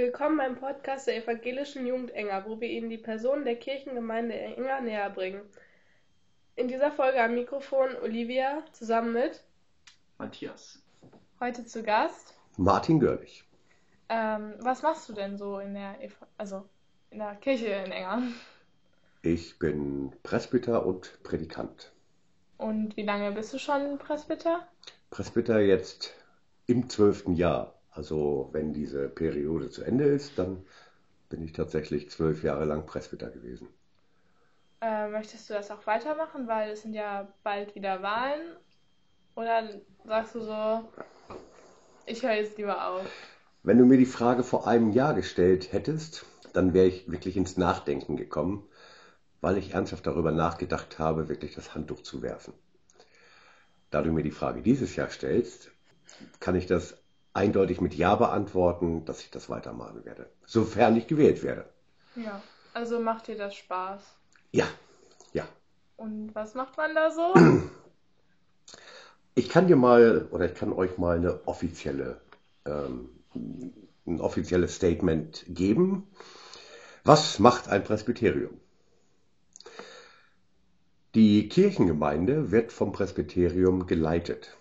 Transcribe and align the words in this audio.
Willkommen 0.00 0.36
beim 0.36 0.54
Podcast 0.54 1.08
der 1.08 1.16
Evangelischen 1.16 1.84
Jugend 1.84 2.12
Enger, 2.12 2.44
wo 2.46 2.60
wir 2.60 2.68
Ihnen 2.68 2.88
die 2.88 2.98
Person 2.98 3.44
der 3.44 3.56
Kirchengemeinde 3.56 4.32
Enger 4.32 4.80
näher 4.80 5.10
bringen. 5.10 5.40
In 6.54 6.68
dieser 6.68 6.92
Folge 6.92 7.20
am 7.20 7.34
Mikrofon 7.34 7.96
Olivia 8.00 8.62
zusammen 8.70 9.14
mit 9.14 9.42
Matthias. 10.16 10.80
Heute 11.40 11.64
zu 11.64 11.82
Gast 11.82 12.38
Martin 12.56 13.00
Görlich. 13.00 13.42
Ähm, 14.08 14.54
was 14.60 14.82
machst 14.82 15.08
du 15.08 15.14
denn 15.14 15.36
so 15.36 15.58
in 15.58 15.74
der, 15.74 16.00
Ev 16.00 16.14
also 16.36 16.64
in 17.10 17.18
der 17.18 17.34
Kirche 17.34 17.66
in 17.66 17.90
Enger? 17.90 18.22
Ich 19.22 19.58
bin 19.58 20.12
Presbyter 20.22 20.86
und 20.86 21.20
Predikant. 21.24 21.90
Und 22.56 22.96
wie 22.96 23.02
lange 23.02 23.32
bist 23.32 23.52
du 23.52 23.58
schon 23.58 23.98
Presbyter? 23.98 24.68
Presbyter 25.10 25.58
jetzt 25.58 26.14
im 26.68 26.88
zwölften 26.88 27.34
Jahr. 27.34 27.74
Also 27.98 28.48
wenn 28.52 28.72
diese 28.72 29.08
Periode 29.08 29.70
zu 29.70 29.82
Ende 29.82 30.04
ist, 30.04 30.38
dann 30.38 30.64
bin 31.30 31.42
ich 31.42 31.52
tatsächlich 31.52 32.08
zwölf 32.08 32.44
Jahre 32.44 32.64
lang 32.64 32.86
Presbyter 32.86 33.28
gewesen. 33.28 33.66
Äh, 34.80 35.08
möchtest 35.08 35.50
du 35.50 35.54
das 35.54 35.72
auch 35.72 35.84
weitermachen, 35.84 36.46
weil 36.46 36.70
es 36.70 36.82
sind 36.82 36.94
ja 36.94 37.26
bald 37.42 37.74
wieder 37.74 38.00
Wahlen? 38.00 38.54
Oder 39.34 39.80
sagst 40.06 40.36
du 40.36 40.42
so, 40.42 40.84
ich 42.06 42.22
höre 42.22 42.34
jetzt 42.34 42.56
lieber 42.56 42.86
auf? 42.86 43.04
Wenn 43.64 43.78
du 43.78 43.84
mir 43.84 43.98
die 43.98 44.06
Frage 44.06 44.44
vor 44.44 44.68
einem 44.68 44.92
Jahr 44.92 45.14
gestellt 45.14 45.72
hättest, 45.72 46.24
dann 46.52 46.74
wäre 46.74 46.86
ich 46.86 47.10
wirklich 47.10 47.36
ins 47.36 47.56
Nachdenken 47.56 48.16
gekommen, 48.16 48.64
weil 49.40 49.58
ich 49.58 49.74
ernsthaft 49.74 50.06
darüber 50.06 50.30
nachgedacht 50.30 51.00
habe, 51.00 51.28
wirklich 51.28 51.56
das 51.56 51.74
Handtuch 51.74 52.02
zu 52.02 52.22
werfen. 52.22 52.54
Da 53.90 54.02
du 54.02 54.12
mir 54.12 54.22
die 54.22 54.30
Frage 54.30 54.62
dieses 54.62 54.94
Jahr 54.94 55.08
stellst, 55.08 55.72
kann 56.38 56.54
ich 56.54 56.66
das 56.66 56.96
eindeutig 57.38 57.80
mit 57.80 57.94
Ja 57.94 58.16
beantworten, 58.16 59.04
dass 59.04 59.20
ich 59.20 59.30
das 59.30 59.48
weitermachen 59.48 60.04
werde, 60.04 60.28
sofern 60.44 60.96
ich 60.96 61.06
gewählt 61.06 61.42
werde. 61.42 61.64
Ja, 62.16 62.42
also 62.74 63.00
macht 63.00 63.28
dir 63.28 63.36
das 63.36 63.54
Spaß? 63.54 64.02
Ja, 64.52 64.66
ja. 65.32 65.44
Und 65.96 66.34
was 66.34 66.54
macht 66.54 66.76
man 66.76 66.94
da 66.94 67.10
so? 67.10 67.34
Ich 69.34 69.48
kann 69.48 69.68
dir 69.68 69.76
mal 69.76 70.26
oder 70.32 70.46
ich 70.46 70.54
kann 70.54 70.72
euch 70.72 70.98
mal 70.98 71.16
eine 71.16 71.46
offizielle, 71.46 72.20
ähm, 72.64 73.08
ein 74.04 74.20
offizielles 74.20 74.74
Statement 74.74 75.44
geben. 75.46 76.08
Was 77.04 77.38
macht 77.38 77.68
ein 77.68 77.84
Presbyterium? 77.84 78.60
Die 81.14 81.48
Kirchengemeinde 81.48 82.50
wird 82.50 82.72
vom 82.72 82.90
Presbyterium 82.90 83.86
geleitet. 83.86 84.56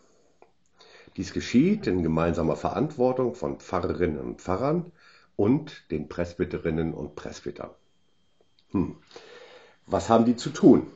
Dies 1.18 1.34
geschieht 1.34 1.88
in 1.88 2.04
gemeinsamer 2.04 2.56
Verantwortung 2.56 3.34
von 3.34 3.60
Pfarrerinnen 3.60 4.20
und 4.20 4.40
Pfarrern 4.40 4.92
und 5.36 5.90
den 5.90 6.08
Presbyterinnen 6.08 6.94
und 6.94 7.16
Presbytern. 7.16 7.72
Hm. 8.70 8.98
Was 9.88 10.09
haben 10.09 10.26
die 10.26 10.36
zu 10.36 10.52
tun? 10.52 10.88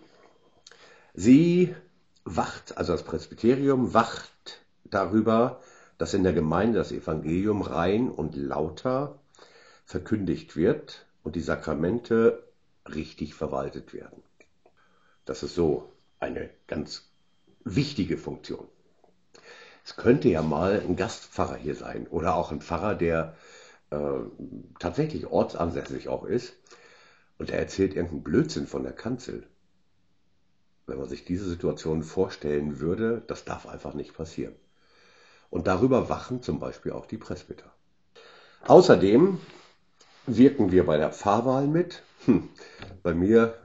Sie 1.16 1.75
wacht, 2.23 2.78
also 2.78 2.91
das 2.91 3.03
Presbyterium 3.03 3.95
wacht 3.95 4.61
darüber, 4.83 5.59
dass 5.97 6.13
in 6.13 6.23
der 6.23 6.33
Gemeinde 6.33 6.78
das 6.78 6.91
Evangelium 6.91 7.63
rein 7.63 8.09
und 8.09 8.35
lauter 8.35 9.19
verkündigt 9.85 10.56
wird 10.56 11.08
und 11.23 11.35
die 11.35 11.41
Sakramente 11.41 12.44
richtig 12.85 13.33
verwaltet 13.33 13.94
werden. 13.94 14.22
Das 15.25 15.41
ist 15.41 15.56
so 15.56 15.91
eine 16.19 16.50
ganz 16.67 17.09
wichtige 17.63 18.17
Funktion. 18.17 18.67
Es 19.83 19.95
könnte 19.95 20.29
ja 20.29 20.41
mal 20.41 20.79
ein 20.79 20.95
Gastpfarrer 20.95 21.55
hier 21.55 21.75
sein 21.75 22.07
oder 22.07 22.35
auch 22.35 22.51
ein 22.51 22.61
Pfarrer, 22.61 22.95
der 22.95 23.35
äh, 23.89 23.97
tatsächlich 24.79 25.27
ortsansässig 25.27 26.07
auch 26.07 26.23
ist 26.23 26.53
und 27.38 27.49
er 27.49 27.59
erzählt 27.59 27.95
irgendeinen 27.95 28.23
Blödsinn 28.23 28.67
von 28.67 28.83
der 28.83 28.93
Kanzel. 28.93 29.47
Wenn 30.85 30.99
man 30.99 31.09
sich 31.09 31.25
diese 31.25 31.49
Situation 31.49 32.03
vorstellen 32.03 32.79
würde, 32.79 33.23
das 33.28 33.45
darf 33.45 33.67
einfach 33.67 33.94
nicht 33.94 34.13
passieren. 34.13 34.56
Und 35.50 35.67
darüber 35.67 36.09
wachen 36.09 36.41
zum 36.41 36.59
Beispiel 36.59 36.91
auch 36.91 37.06
die 37.06 37.17
Presbyter. 37.17 37.72
Außerdem 38.67 39.39
wirken 40.27 40.72
wir 40.72 40.85
bei 40.85 40.97
der 40.97 41.11
Pfarrwahl 41.11 41.67
mit. 41.67 42.03
Hm, 42.25 42.50
bei 43.03 43.13
mir, 43.13 43.56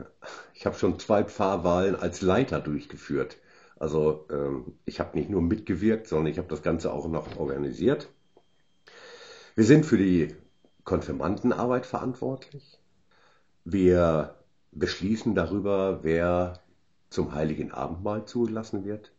ich 0.54 0.66
habe 0.66 0.76
schon 0.78 0.98
zwei 0.98 1.24
Pfarrwahlen 1.24 1.94
als 1.94 2.22
Leiter 2.22 2.60
durchgeführt. 2.60 3.36
Also 3.78 4.26
ähm, 4.30 4.74
ich 4.84 5.00
habe 5.00 5.18
nicht 5.18 5.30
nur 5.30 5.42
mitgewirkt, 5.42 6.06
sondern 6.08 6.32
ich 6.32 6.38
habe 6.38 6.48
das 6.48 6.62
Ganze 6.62 6.92
auch 6.92 7.08
noch 7.08 7.36
organisiert. 7.38 8.08
Wir 9.54 9.64
sind 9.64 9.84
für 9.84 9.98
die 9.98 10.34
Konfirmandenarbeit 10.84 11.86
verantwortlich. 11.86 12.78
Wir 13.64 14.36
beschließen 14.72 15.34
darüber, 15.34 16.04
wer 16.04 16.60
zum 17.10 17.34
heiligen 17.34 17.72
Abendmahl 17.72 18.24
zugelassen 18.24 18.84
wird. 18.84 19.12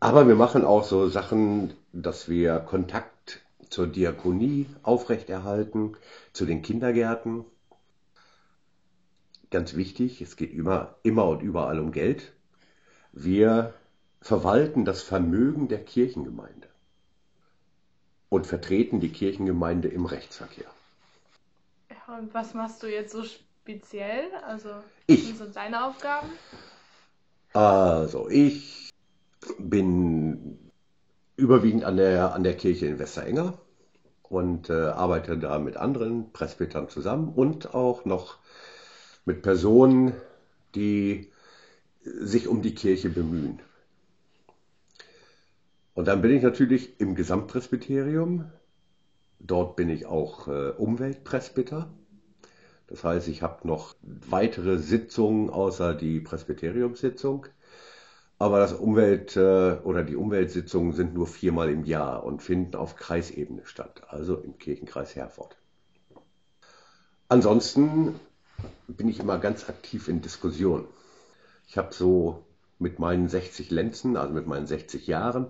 Aber 0.00 0.28
wir 0.28 0.34
machen 0.34 0.64
auch 0.64 0.84
so 0.84 1.08
Sachen, 1.08 1.72
dass 1.92 2.28
wir 2.28 2.58
Kontakt 2.58 3.40
zur 3.70 3.86
Diakonie 3.86 4.66
aufrechterhalten, 4.82 5.96
zu 6.32 6.44
den 6.44 6.62
Kindergärten. 6.62 7.44
Ganz 9.50 9.74
wichtig, 9.74 10.20
es 10.20 10.36
geht 10.36 10.52
immer, 10.52 10.96
immer 11.02 11.26
und 11.26 11.42
überall 11.42 11.80
um 11.80 11.92
Geld. 11.92 12.35
Wir 13.18 13.72
verwalten 14.20 14.84
das 14.84 15.00
Vermögen 15.00 15.68
der 15.68 15.82
Kirchengemeinde 15.82 16.68
und 18.28 18.46
vertreten 18.46 19.00
die 19.00 19.08
Kirchengemeinde 19.08 19.88
im 19.88 20.04
Rechtsverkehr. 20.04 20.66
Ja, 21.88 22.18
und 22.18 22.34
was 22.34 22.52
machst 22.52 22.82
du 22.82 22.92
jetzt 22.92 23.12
so 23.12 23.24
speziell? 23.24 24.26
Also, 24.46 24.68
Ich. 25.06 25.20
was 25.20 25.38
sind 25.38 25.38
so 25.38 25.54
deine 25.54 25.86
Aufgaben? 25.86 26.28
Also, 27.54 28.28
ich 28.28 28.90
bin 29.58 30.58
überwiegend 31.36 31.84
an 31.84 31.96
der, 31.96 32.34
an 32.34 32.44
der 32.44 32.54
Kirche 32.54 32.84
in 32.84 32.98
Westerenger 32.98 33.54
und 34.24 34.68
äh, 34.68 34.74
arbeite 34.74 35.38
da 35.38 35.58
mit 35.58 35.78
anderen 35.78 36.32
Presbytern 36.32 36.90
zusammen 36.90 37.30
und 37.34 37.74
auch 37.74 38.04
noch 38.04 38.36
mit 39.24 39.40
Personen, 39.40 40.12
die 40.74 41.30
sich 42.20 42.48
um 42.48 42.62
die 42.62 42.74
Kirche 42.74 43.10
bemühen. 43.10 43.60
Und 45.94 46.08
dann 46.08 46.22
bin 46.22 46.30
ich 46.30 46.42
natürlich 46.42 47.00
im 47.00 47.14
Gesamtpresbyterium. 47.14 48.50
Dort 49.38 49.76
bin 49.76 49.88
ich 49.88 50.06
auch 50.06 50.48
äh, 50.48 50.70
Umweltpresbyter. 50.70 51.90
Das 52.86 53.02
heißt, 53.02 53.28
ich 53.28 53.42
habe 53.42 53.66
noch 53.66 53.94
weitere 54.02 54.78
Sitzungen 54.78 55.50
außer 55.50 55.94
die 55.94 56.20
Presbyteriumssitzung. 56.20 57.46
Aber 58.38 58.58
das 58.58 58.74
Umwelt 58.74 59.36
äh, 59.36 59.78
oder 59.82 60.04
die 60.04 60.16
Umweltsitzungen 60.16 60.92
sind 60.92 61.14
nur 61.14 61.26
viermal 61.26 61.70
im 61.70 61.84
Jahr 61.84 62.24
und 62.24 62.42
finden 62.42 62.76
auf 62.76 62.96
Kreisebene 62.96 63.62
statt, 63.64 64.02
also 64.08 64.36
im 64.36 64.58
Kirchenkreis 64.58 65.16
Herford. 65.16 65.56
Ansonsten 67.28 68.20
bin 68.86 69.08
ich 69.08 69.18
immer 69.18 69.38
ganz 69.38 69.68
aktiv 69.68 70.08
in 70.08 70.20
Diskussionen. 70.20 70.86
Ich 71.66 71.78
habe 71.78 71.92
so 71.92 72.44
mit 72.78 72.98
meinen 72.98 73.28
60 73.28 73.70
Lenzen, 73.70 74.16
also 74.16 74.32
mit 74.32 74.46
meinen 74.46 74.66
60 74.66 75.06
Jahren, 75.06 75.46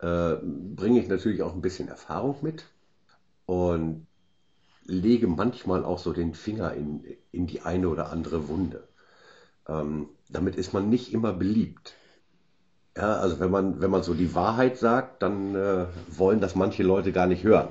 äh, 0.00 0.36
bringe 0.42 1.00
ich 1.00 1.08
natürlich 1.08 1.42
auch 1.42 1.54
ein 1.54 1.62
bisschen 1.62 1.88
Erfahrung 1.88 2.36
mit 2.42 2.66
und 3.46 4.06
lege 4.84 5.26
manchmal 5.26 5.84
auch 5.84 5.98
so 5.98 6.12
den 6.12 6.34
Finger 6.34 6.72
in, 6.74 7.04
in 7.32 7.46
die 7.46 7.62
eine 7.62 7.88
oder 7.88 8.10
andere 8.10 8.48
Wunde. 8.48 8.88
Ähm, 9.68 10.08
damit 10.28 10.56
ist 10.56 10.72
man 10.72 10.88
nicht 10.88 11.12
immer 11.12 11.32
beliebt. 11.32 11.94
Ja, 12.96 13.18
also 13.18 13.38
wenn 13.38 13.50
man, 13.50 13.80
wenn 13.80 13.90
man 13.90 14.02
so 14.02 14.14
die 14.14 14.34
Wahrheit 14.34 14.78
sagt, 14.78 15.22
dann 15.22 15.54
äh, 15.54 15.86
wollen 16.08 16.40
das 16.40 16.54
manche 16.54 16.82
Leute 16.82 17.12
gar 17.12 17.26
nicht 17.26 17.44
hören. 17.44 17.68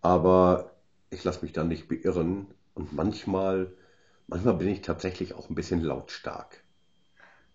Aber 0.00 0.70
ich 1.10 1.22
lasse 1.24 1.42
mich 1.42 1.52
dann 1.52 1.68
nicht 1.68 1.88
beirren 1.88 2.46
und 2.74 2.92
manchmal, 2.92 3.72
manchmal 4.26 4.54
bin 4.54 4.68
ich 4.68 4.82
tatsächlich 4.82 5.34
auch 5.34 5.48
ein 5.48 5.54
bisschen 5.54 5.82
lautstark. 5.82 6.62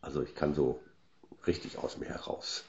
Also 0.01 0.21
ich 0.21 0.35
kann 0.35 0.53
so 0.53 0.81
richtig 1.45 1.77
aus 1.77 1.97
mir 1.97 2.07
heraus. 2.07 2.63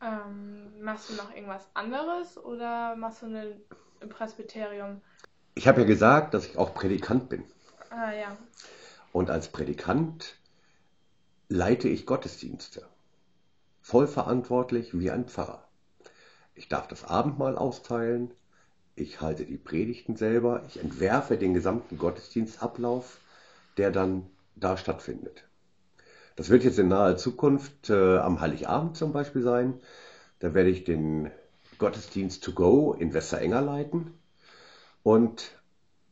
Ähm, 0.00 0.80
machst 0.80 1.10
du 1.10 1.14
noch 1.14 1.34
irgendwas 1.34 1.66
anderes 1.74 2.38
oder 2.38 2.94
machst 2.96 3.22
du 3.22 3.26
eine, 3.26 3.56
im 4.00 4.08
Presbyterium? 4.08 5.00
Ich 5.54 5.66
habe 5.66 5.80
ja 5.80 5.86
gesagt, 5.86 6.34
dass 6.34 6.46
ich 6.46 6.56
auch 6.56 6.72
Predikant 6.72 7.28
bin. 7.28 7.42
Ah 7.90 8.12
ja. 8.12 8.36
Und 9.12 9.30
als 9.30 9.48
Predikant 9.48 10.36
leite 11.48 11.88
ich 11.88 12.06
Gottesdienste. 12.06 12.86
Voll 13.80 14.06
verantwortlich 14.06 14.96
wie 14.98 15.10
ein 15.10 15.26
Pfarrer. 15.26 15.66
Ich 16.54 16.68
darf 16.68 16.86
das 16.88 17.04
Abendmahl 17.04 17.56
austeilen, 17.56 18.32
ich 18.94 19.20
halte 19.20 19.44
die 19.44 19.56
Predigten 19.56 20.16
selber, 20.16 20.64
ich 20.66 20.80
entwerfe 20.80 21.38
den 21.38 21.54
gesamten 21.54 21.98
Gottesdienstablauf, 21.98 23.18
der 23.78 23.90
dann 23.90 24.26
da 24.56 24.76
stattfindet. 24.76 25.44
Das 26.36 26.50
wird 26.50 26.64
jetzt 26.64 26.78
in 26.78 26.88
naher 26.88 27.16
Zukunft 27.16 27.90
äh, 27.90 28.18
am 28.18 28.40
Heiligabend 28.40 28.96
zum 28.96 29.12
Beispiel 29.12 29.42
sein. 29.42 29.80
Da 30.38 30.54
werde 30.54 30.70
ich 30.70 30.84
den 30.84 31.30
Gottesdienst 31.78 32.44
to 32.44 32.52
go 32.52 32.92
in 32.92 33.12
Westerenger 33.14 33.60
leiten 33.60 34.12
und 35.02 35.52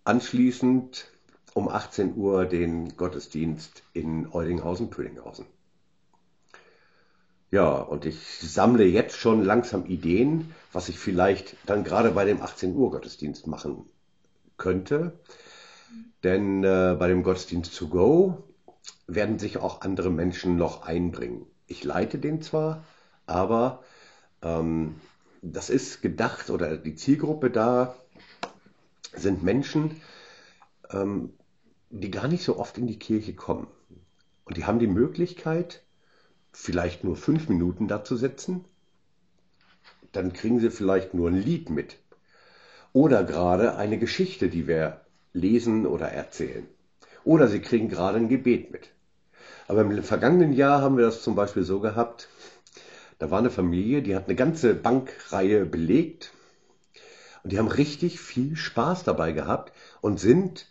anschließend 0.05 1.07
um 1.55 1.69
18 1.69 2.17
Uhr 2.17 2.47
den 2.47 2.97
Gottesdienst 2.97 3.83
in 3.93 4.33
Eudinghausen-Pödinghausen. 4.33 5.47
Ja, 7.51 7.71
und 7.73 8.05
ich 8.05 8.19
sammle 8.41 8.85
jetzt 8.85 9.17
schon 9.17 9.45
langsam 9.45 9.87
Ideen, 9.87 10.53
was 10.73 10.89
ich 10.89 10.99
vielleicht 10.99 11.57
dann 11.67 11.85
gerade 11.85 12.11
bei 12.11 12.25
dem 12.25 12.43
18 12.43 12.75
Uhr 12.75 12.91
Gottesdienst 12.91 13.47
machen 13.47 13.89
könnte. 14.57 15.19
Denn 16.23 16.65
äh, 16.65 16.97
bei 16.99 17.09
dem 17.09 17.23
Gottesdienst 17.23 17.77
to 17.77 17.89
go 17.89 18.45
werden 19.07 19.39
sich 19.39 19.59
auch 19.59 19.83
andere 19.83 20.11
Menschen 20.11 20.57
noch 20.57 20.83
einbringen. 20.83 21.47
Ich 21.67 21.85
leite 21.85 22.19
den 22.19 22.43
zwar, 22.43 22.85
aber 23.27 23.83
ähm, 24.43 24.97
das 25.43 25.71
ist 25.71 26.03
gedacht 26.03 26.51
oder 26.51 26.77
die 26.77 26.95
Zielgruppe 26.95 27.51
da 27.51 27.97
sind 29.13 29.43
Menschen, 29.43 30.01
ähm, 30.91 31.33
die 31.91 32.11
gar 32.11 32.29
nicht 32.29 32.45
so 32.45 32.59
oft 32.59 32.79
in 32.79 32.87
die 32.87 32.99
Kirche 32.99 33.35
kommen. 33.35 33.69
Und 34.45 34.57
die 34.57 34.65
haben 34.65 34.79
die 34.79 34.87
Möglichkeit, 34.87 35.83
vielleicht 36.53 37.05
nur 37.05 37.17
fünf 37.17 37.49
Minuten 37.49 37.89
da 37.89 38.05
zu 38.05 38.17
sitzen. 38.17 38.65
Dann 40.13 40.33
kriegen 40.33 40.61
sie 40.61 40.71
vielleicht 40.71 41.15
nur 41.15 41.29
ein 41.29 41.41
Lied 41.41 41.71
mit. 41.71 41.99
Oder 42.93 43.25
gerade 43.25 43.77
eine 43.77 43.99
Geschichte, 43.99 44.49
die 44.49 44.67
wir 44.67 45.06
lesen 45.37 45.87
oder 45.87 46.09
erzählen. 46.09 46.67
Oder 47.25 47.49
sie 47.49 47.61
kriegen 47.61 47.89
gerade 47.89 48.19
ein 48.19 48.29
Gebet 48.29 48.71
mit. 48.73 48.91
Aber 49.69 49.83
im 49.83 50.03
vergangenen 50.03 50.53
Jahr 50.53 50.81
haben 50.81 50.97
wir 50.97 51.05
das 51.05 51.23
zum 51.23 51.35
Beispiel 51.35 51.63
so 51.63 51.81
gehabt, 51.81 52.29
da 53.19 53.31
war 53.31 53.39
eine 53.39 53.51
Familie, 53.51 54.03
die 54.03 54.15
hat 54.15 54.27
eine 54.27 54.37
ganze 54.37 54.75
Bankreihe 54.75 55.65
belegt 55.65 56.33
und 57.43 57.53
die 57.53 57.59
haben 57.59 57.69
richtig 57.69 58.21
viel 58.21 58.57
Spaß 58.57 59.05
dabei 59.05 59.33
gehabt 59.33 59.73
und 60.01 60.21
sind 60.21 60.67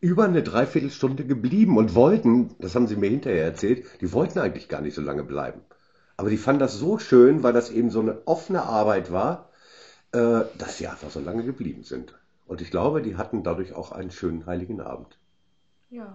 über 0.00 0.24
eine 0.24 0.42
Dreiviertelstunde 0.42 1.24
geblieben 1.24 1.78
und 1.78 1.94
wollten, 1.94 2.54
das 2.58 2.74
haben 2.74 2.88
sie 2.88 2.96
mir 2.96 3.08
hinterher 3.08 3.44
erzählt, 3.44 3.86
die 4.00 4.12
wollten 4.12 4.38
eigentlich 4.38 4.68
gar 4.68 4.82
nicht 4.82 4.94
so 4.94 5.00
lange 5.00 5.24
bleiben. 5.24 5.62
Aber 6.16 6.30
die 6.30 6.36
fanden 6.36 6.60
das 6.60 6.74
so 6.74 6.98
schön, 6.98 7.42
weil 7.42 7.52
das 7.52 7.70
eben 7.70 7.90
so 7.90 8.00
eine 8.00 8.26
offene 8.26 8.62
Arbeit 8.64 9.12
war, 9.12 9.50
äh, 10.12 10.42
dass 10.58 10.78
sie 10.78 10.88
einfach 10.88 11.10
so 11.10 11.20
lange 11.20 11.44
geblieben 11.44 11.84
sind. 11.84 12.14
Und 12.46 12.60
ich 12.60 12.70
glaube, 12.70 13.02
die 13.02 13.16
hatten 13.16 13.42
dadurch 13.42 13.72
auch 13.72 13.92
einen 13.92 14.10
schönen 14.10 14.46
heiligen 14.46 14.80
Abend. 14.80 15.16
Ja. 15.90 16.12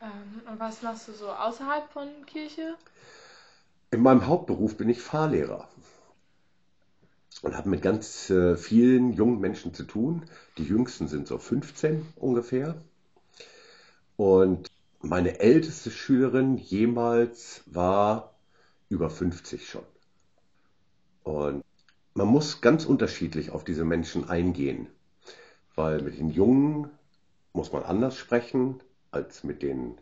Ähm, 0.00 0.42
und 0.50 0.60
was 0.60 0.82
machst 0.82 1.08
du 1.08 1.12
so 1.12 1.30
außerhalb 1.30 1.88
von 1.90 2.08
Kirche? 2.26 2.76
In 3.90 4.02
meinem 4.02 4.26
Hauptberuf 4.26 4.76
bin 4.76 4.88
ich 4.88 5.00
Fahrlehrer 5.00 5.68
und 7.42 7.56
habe 7.56 7.68
mit 7.68 7.82
ganz 7.82 8.30
äh, 8.30 8.56
vielen 8.56 9.12
jungen 9.12 9.40
Menschen 9.40 9.74
zu 9.74 9.84
tun. 9.84 10.24
Die 10.58 10.64
jüngsten 10.64 11.08
sind 11.08 11.26
so 11.26 11.38
15 11.38 12.06
ungefähr. 12.16 12.76
Und 14.16 14.70
meine 15.00 15.40
älteste 15.40 15.90
Schülerin 15.90 16.56
jemals 16.56 17.62
war 17.66 18.34
über 18.88 19.10
50 19.10 19.68
schon. 19.68 19.84
Und 21.24 21.64
man 22.14 22.28
muss 22.28 22.60
ganz 22.60 22.84
unterschiedlich 22.84 23.50
auf 23.50 23.64
diese 23.64 23.84
Menschen 23.84 24.28
eingehen, 24.28 24.88
weil 25.74 26.02
mit 26.02 26.18
den 26.18 26.30
Jungen 26.30 26.90
muss 27.52 27.72
man 27.72 27.82
anders 27.82 28.16
sprechen 28.16 28.80
als 29.10 29.44
mit 29.44 29.62
den 29.62 29.98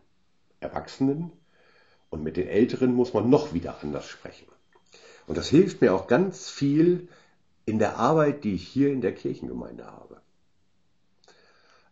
Erwachsenen 0.60 1.32
und 2.10 2.22
mit 2.22 2.36
den 2.36 2.48
Älteren 2.48 2.94
muss 2.94 3.14
man 3.14 3.30
noch 3.30 3.54
wieder 3.54 3.82
anders 3.82 4.06
sprechen. 4.06 4.46
Und 5.26 5.38
das 5.38 5.48
hilft 5.48 5.80
mir 5.80 5.94
auch 5.94 6.06
ganz 6.06 6.48
viel 6.48 7.08
in 7.66 7.78
der 7.78 7.96
Arbeit, 7.98 8.42
die 8.44 8.54
ich 8.54 8.66
hier 8.66 8.92
in 8.92 9.00
der 9.00 9.14
Kirchengemeinde 9.14 9.86
habe. 9.86 10.20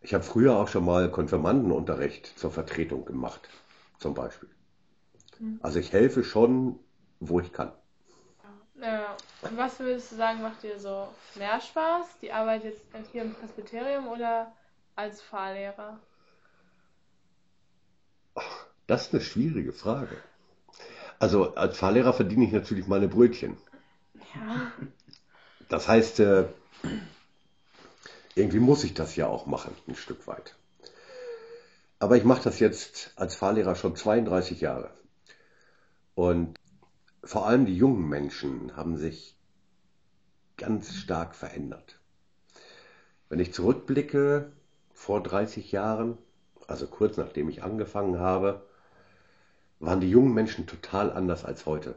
Ich 0.01 0.13
habe 0.13 0.23
früher 0.23 0.57
auch 0.57 0.67
schon 0.67 0.85
mal 0.85 1.09
Konfirmandenunterricht 1.11 2.37
zur 2.37 2.51
Vertretung 2.51 3.05
gemacht, 3.05 3.49
zum 3.97 4.13
Beispiel. 4.13 4.49
Hm. 5.37 5.59
Also 5.61 5.79
ich 5.79 5.91
helfe 5.91 6.23
schon, 6.23 6.79
wo 7.19 7.39
ich 7.39 7.51
kann. 7.51 7.71
Ja. 8.81 9.15
Und 9.41 9.57
was 9.57 9.79
würdest 9.79 10.11
du 10.11 10.15
sagen, 10.15 10.41
macht 10.41 10.63
dir 10.63 10.79
so 10.79 11.07
mehr 11.35 11.59
Spaß? 11.59 12.05
Die 12.21 12.31
Arbeit 12.31 12.63
jetzt 12.63 12.81
hier 13.11 13.23
im 13.23 13.33
Presbyterium 13.33 14.07
oder 14.07 14.51
als 14.95 15.21
Fahrlehrer? 15.21 15.99
Das 18.87 19.07
ist 19.07 19.13
eine 19.13 19.21
schwierige 19.21 19.73
Frage. 19.73 20.17
Also 21.19 21.55
als 21.55 21.77
Fahrlehrer 21.77 22.13
verdiene 22.13 22.45
ich 22.45 22.51
natürlich 22.51 22.87
meine 22.87 23.07
Brötchen. 23.07 23.57
Ja. 24.35 24.71
Das 25.67 25.87
heißt, 25.87 26.21
äh, 26.21 26.45
irgendwie 28.35 28.59
muss 28.59 28.83
ich 28.83 28.93
das 28.93 29.15
ja 29.15 29.27
auch 29.27 29.45
machen, 29.45 29.75
ein 29.87 29.95
Stück 29.95 30.25
weit. 30.27 30.55
Aber 31.99 32.15
ich 32.15 32.23
mache 32.23 32.43
das 32.43 32.59
jetzt 32.59 33.11
als 33.17 33.35
Fahrlehrer 33.35 33.75
schon 33.75 33.95
32 33.95 34.61
Jahre. 34.61 34.91
Und 36.15 36.57
vor 37.23 37.47
allem 37.47 37.65
die 37.65 37.75
jungen 37.75 38.07
Menschen 38.07 38.75
haben 38.75 38.97
sich 38.97 39.35
ganz 40.57 40.93
stark 40.93 41.35
verändert. 41.35 41.99
Wenn 43.29 43.39
ich 43.39 43.53
zurückblicke, 43.53 44.51
vor 44.93 45.23
30 45.23 45.71
Jahren, 45.71 46.17
also 46.67 46.85
kurz 46.85 47.17
nachdem 47.17 47.47
ich 47.47 47.63
angefangen 47.63 48.19
habe, 48.19 48.65
waren 49.79 50.01
die 50.01 50.09
jungen 50.09 50.33
Menschen 50.33 50.67
total 50.67 51.11
anders 51.11 51.45
als 51.45 51.65
heute. 51.65 51.95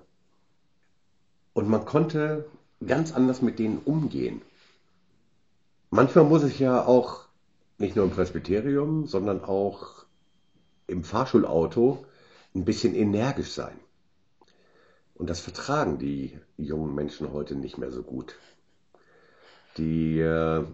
Und 1.52 1.68
man 1.68 1.84
konnte 1.84 2.46
ganz 2.86 3.12
anders 3.12 3.42
mit 3.42 3.58
denen 3.58 3.78
umgehen. 3.78 4.42
Manchmal 5.90 6.24
muss 6.24 6.44
ich 6.44 6.58
ja 6.58 6.84
auch 6.84 7.26
nicht 7.78 7.96
nur 7.96 8.04
im 8.04 8.12
Presbyterium, 8.12 9.06
sondern 9.06 9.42
auch 9.44 10.04
im 10.86 11.04
Fahrschulauto 11.04 12.06
ein 12.54 12.64
bisschen 12.64 12.94
energisch 12.94 13.50
sein. 13.50 13.78
Und 15.22 15.30
das 15.30 15.38
vertragen 15.38 15.98
die 15.98 16.36
jungen 16.56 16.96
Menschen 16.96 17.32
heute 17.32 17.54
nicht 17.54 17.78
mehr 17.78 17.92
so 17.92 18.02
gut. 18.02 18.34
Die, 19.76 20.18
äh, 20.18 20.64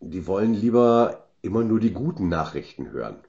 die 0.00 0.26
wollen 0.26 0.52
lieber 0.52 1.28
immer 1.42 1.62
nur 1.62 1.78
die 1.78 1.92
guten 1.92 2.28
Nachrichten 2.28 2.90
hören. 2.90 3.20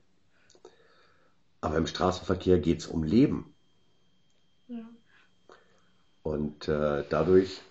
Aber 1.62 1.78
im 1.78 1.86
Straßenverkehr 1.86 2.58
geht 2.58 2.80
es 2.80 2.88
um 2.88 3.04
Leben. 3.04 3.54
Ja. 4.68 4.90
Und 6.24 6.68
äh, 6.68 7.04
dadurch 7.08 7.62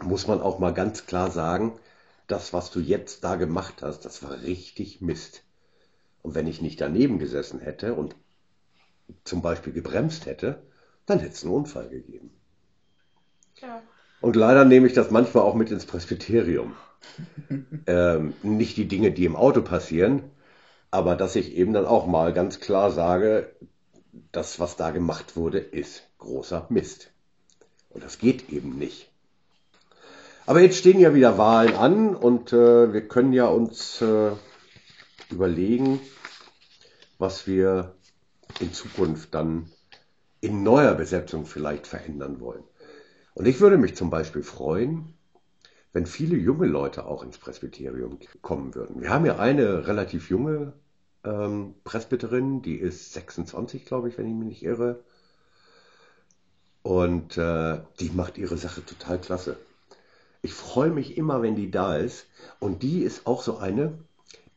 muss 0.00 0.28
man 0.28 0.40
auch 0.40 0.60
mal 0.60 0.72
ganz 0.72 1.06
klar 1.06 1.32
sagen, 1.32 1.80
das, 2.28 2.52
was 2.52 2.70
du 2.70 2.78
jetzt 2.78 3.24
da 3.24 3.34
gemacht 3.34 3.82
hast, 3.82 4.04
das 4.04 4.22
war 4.22 4.42
richtig 4.42 5.00
Mist. 5.00 5.42
Und 6.22 6.36
wenn 6.36 6.46
ich 6.46 6.62
nicht 6.62 6.80
daneben 6.80 7.18
gesessen 7.18 7.58
hätte 7.58 7.94
und 7.94 8.14
zum 9.24 9.42
Beispiel 9.42 9.72
gebremst 9.72 10.26
hätte, 10.26 10.62
dann 11.06 11.18
hätte 11.18 11.32
es 11.32 11.44
einen 11.44 11.54
Unfall 11.54 11.88
gegeben. 11.88 12.30
Ja. 13.60 13.82
Und 14.20 14.36
leider 14.36 14.64
nehme 14.64 14.86
ich 14.86 14.92
das 14.92 15.10
manchmal 15.10 15.44
auch 15.44 15.54
mit 15.54 15.70
ins 15.70 15.86
Presbyterium. 15.86 16.74
ähm, 17.86 18.34
nicht 18.42 18.76
die 18.76 18.86
Dinge, 18.86 19.10
die 19.10 19.24
im 19.24 19.36
Auto 19.36 19.62
passieren, 19.62 20.22
aber 20.90 21.16
dass 21.16 21.36
ich 21.36 21.54
eben 21.54 21.72
dann 21.72 21.86
auch 21.86 22.06
mal 22.06 22.32
ganz 22.32 22.60
klar 22.60 22.90
sage, 22.90 23.54
das, 24.30 24.60
was 24.60 24.76
da 24.76 24.90
gemacht 24.90 25.36
wurde, 25.36 25.58
ist 25.58 26.02
großer 26.18 26.66
Mist. 26.68 27.10
Und 27.90 28.04
das 28.04 28.18
geht 28.18 28.50
eben 28.50 28.78
nicht. 28.78 29.10
Aber 30.46 30.60
jetzt 30.60 30.76
stehen 30.76 30.98
ja 30.98 31.14
wieder 31.14 31.38
Wahlen 31.38 31.74
an 31.74 32.16
und 32.16 32.52
äh, 32.52 32.92
wir 32.92 33.06
können 33.08 33.32
ja 33.32 33.46
uns 33.46 34.00
äh, 34.02 34.32
überlegen, 35.30 36.00
was 37.18 37.46
wir 37.46 37.94
in 38.60 38.72
Zukunft 38.72 39.34
dann 39.34 39.70
in 40.42 40.62
neuer 40.62 40.94
Besetzung 40.94 41.46
vielleicht 41.46 41.86
verändern 41.86 42.40
wollen. 42.40 42.64
Und 43.32 43.46
ich 43.46 43.60
würde 43.60 43.78
mich 43.78 43.96
zum 43.96 44.10
Beispiel 44.10 44.42
freuen, 44.42 45.14
wenn 45.94 46.04
viele 46.04 46.36
junge 46.36 46.66
Leute 46.66 47.06
auch 47.06 47.22
ins 47.22 47.38
Presbyterium 47.38 48.18
kommen 48.42 48.74
würden. 48.74 49.00
Wir 49.00 49.10
haben 49.10 49.24
ja 49.24 49.38
eine 49.38 49.86
relativ 49.86 50.28
junge 50.28 50.74
ähm, 51.24 51.74
Presbyterin, 51.84 52.60
die 52.60 52.76
ist 52.76 53.12
26, 53.12 53.84
glaube 53.84 54.08
ich, 54.08 54.18
wenn 54.18 54.26
ich 54.26 54.34
mich 54.34 54.48
nicht 54.48 54.62
irre. 54.64 55.04
Und 56.82 57.38
äh, 57.38 57.78
die 58.00 58.10
macht 58.10 58.36
ihre 58.36 58.56
Sache 58.56 58.84
total 58.84 59.20
klasse. 59.20 59.56
Ich 60.42 60.52
freue 60.52 60.90
mich 60.90 61.16
immer, 61.16 61.40
wenn 61.40 61.54
die 61.54 61.70
da 61.70 61.96
ist. 61.96 62.26
Und 62.58 62.82
die 62.82 63.02
ist 63.02 63.28
auch 63.28 63.42
so 63.42 63.58
eine, 63.58 63.96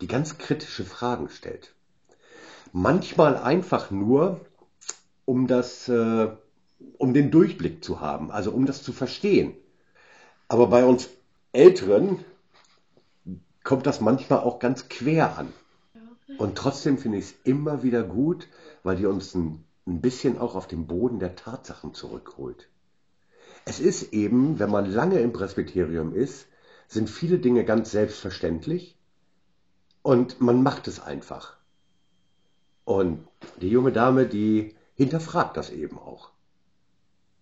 die 0.02 0.08
ganz 0.08 0.40
kritische 0.40 0.84
Fragen 0.84 1.30
stellt. 1.30 1.76
Manchmal 2.74 3.38
einfach 3.38 3.92
nur, 3.92 4.42
um 5.26 5.48
das, 5.48 5.90
äh, 5.90 6.30
um 6.98 7.14
den 7.14 7.32
Durchblick 7.32 7.84
zu 7.84 8.00
haben, 8.00 8.32
also 8.32 8.52
um 8.52 8.66
das 8.66 8.84
zu 8.84 8.94
verstehen. 8.94 9.54
Aber 10.48 10.68
bei 10.68 10.86
uns 10.86 11.10
Älteren 11.52 12.24
kommt 13.64 13.86
das 13.86 14.02
manchmal 14.02 14.40
auch 14.40 14.60
ganz 14.60 14.90
quer 14.90 15.38
an. 15.38 15.52
Und 16.38 16.58
trotzdem 16.58 16.98
finde 16.98 17.18
ich 17.18 17.26
es 17.26 17.36
immer 17.44 17.84
wieder 17.84 18.04
gut, 18.04 18.48
weil 18.84 18.98
die 18.98 19.06
uns 19.06 19.34
ein, 19.36 19.64
ein 19.88 20.02
bisschen 20.02 20.38
auch 20.38 20.56
auf 20.56 20.68
den 20.68 20.88
Boden 20.88 21.20
der 21.20 21.36
Tatsachen 21.36 21.94
zurückholt. 21.94 22.68
Es 23.64 23.80
ist 23.80 24.14
eben, 24.14 24.60
wenn 24.60 24.70
man 24.70 24.92
lange 24.92 25.20
im 25.20 25.34
Presbyterium 25.34 26.14
ist, 26.14 26.48
sind 26.88 27.10
viele 27.10 27.40
Dinge 27.40 27.66
ganz 27.66 27.92
selbstverständlich 27.92 28.98
und 30.04 30.40
man 30.42 30.62
macht 30.62 30.88
es 30.88 31.00
einfach. 31.00 31.58
Und 32.84 33.26
die 33.62 33.70
junge 33.70 33.92
Dame, 33.92 34.28
die 34.28 34.75
hinterfragt 34.96 35.58
das 35.58 35.70
eben 35.70 35.98
auch. 35.98 36.32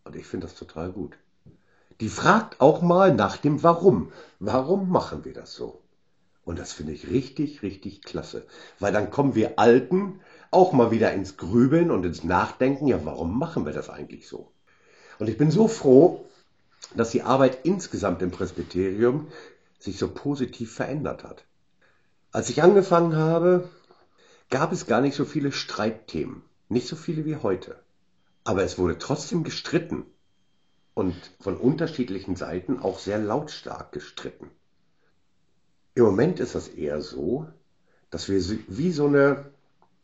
Und 0.03 0.15
ich 0.15 0.25
finde 0.25 0.47
das 0.47 0.55
total 0.55 0.91
gut. 0.91 1.17
Die 2.01 2.09
fragt 2.09 2.59
auch 2.59 2.81
mal 2.81 3.13
nach 3.13 3.37
dem 3.37 3.63
Warum. 3.63 4.11
Warum 4.39 4.89
machen 4.89 5.23
wir 5.25 5.33
das 5.33 5.53
so? 5.53 5.81
Und 6.43 6.59
das 6.59 6.73
finde 6.73 6.91
ich 6.91 7.09
richtig, 7.09 7.61
richtig 7.61 8.01
klasse. 8.01 8.45
Weil 8.79 8.91
dann 8.91 9.11
kommen 9.11 9.35
wir 9.35 9.57
Alten 9.59 10.19
auch 10.51 10.73
mal 10.73 10.91
wieder 10.91 11.13
ins 11.13 11.37
Grübeln 11.37 11.89
und 11.91 12.05
ins 12.05 12.23
Nachdenken. 12.23 12.87
Ja, 12.87 13.05
warum 13.05 13.37
machen 13.39 13.65
wir 13.65 13.73
das 13.73 13.89
eigentlich 13.89 14.27
so? 14.27 14.51
Und 15.19 15.29
ich 15.29 15.37
bin 15.37 15.51
so 15.51 15.67
froh, 15.67 16.25
dass 16.95 17.11
die 17.11 17.21
Arbeit 17.21 17.59
insgesamt 17.63 18.21
im 18.21 18.31
Presbyterium 18.31 19.27
sich 19.79 19.97
so 19.97 20.09
positiv 20.09 20.73
verändert 20.73 21.23
hat. 21.23 21.45
Als 22.31 22.49
ich 22.49 22.61
angefangen 22.61 23.15
habe, 23.15 23.69
gab 24.49 24.71
es 24.71 24.85
gar 24.85 25.01
nicht 25.01 25.15
so 25.15 25.23
viele 25.23 25.51
Streitthemen. 25.51 26.43
Nicht 26.73 26.87
so 26.87 26.95
viele 26.95 27.25
wie 27.25 27.35
heute. 27.35 27.75
Aber 28.43 28.63
es 28.63 28.79
wurde 28.79 28.97
trotzdem 28.97 29.43
gestritten 29.43 30.05
und 30.95 31.15
von 31.39 31.55
unterschiedlichen 31.55 32.35
Seiten 32.35 32.79
auch 32.79 32.97
sehr 32.97 33.19
lautstark 33.19 33.91
gestritten. 33.91 34.49
Im 35.93 36.03
Moment 36.03 36.39
ist 36.39 36.55
das 36.55 36.67
eher 36.67 37.01
so, 37.01 37.47
dass 38.09 38.27
wir 38.27 38.41
wie 38.67 38.91
so 38.91 39.05
eine 39.05 39.51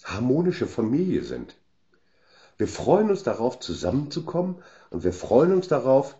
harmonische 0.03 0.67
Familie 0.67 1.23
sind. 1.23 1.55
Wir 2.59 2.67
freuen 2.67 3.09
uns 3.09 3.23
darauf, 3.23 3.59
zusammenzukommen 3.59 4.61
und 4.91 5.03
wir 5.03 5.13
freuen 5.13 5.53
uns 5.53 5.69
darauf, 5.69 6.15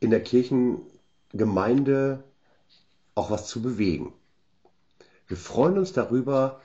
in 0.00 0.10
der 0.10 0.22
Kirchengemeinde 0.22 2.22
auch 3.14 3.30
was 3.30 3.48
zu 3.48 3.62
bewegen. 3.62 4.12
Wir 5.28 5.38
freuen 5.38 5.78
uns 5.78 5.94
darüber, 5.94 6.60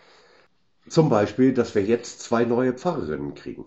zum 0.89 1.09
Beispiel, 1.09 1.53
dass 1.53 1.75
wir 1.75 1.83
jetzt 1.83 2.21
zwei 2.21 2.45
neue 2.45 2.73
Pfarrerinnen 2.73 3.35
kriegen. 3.35 3.65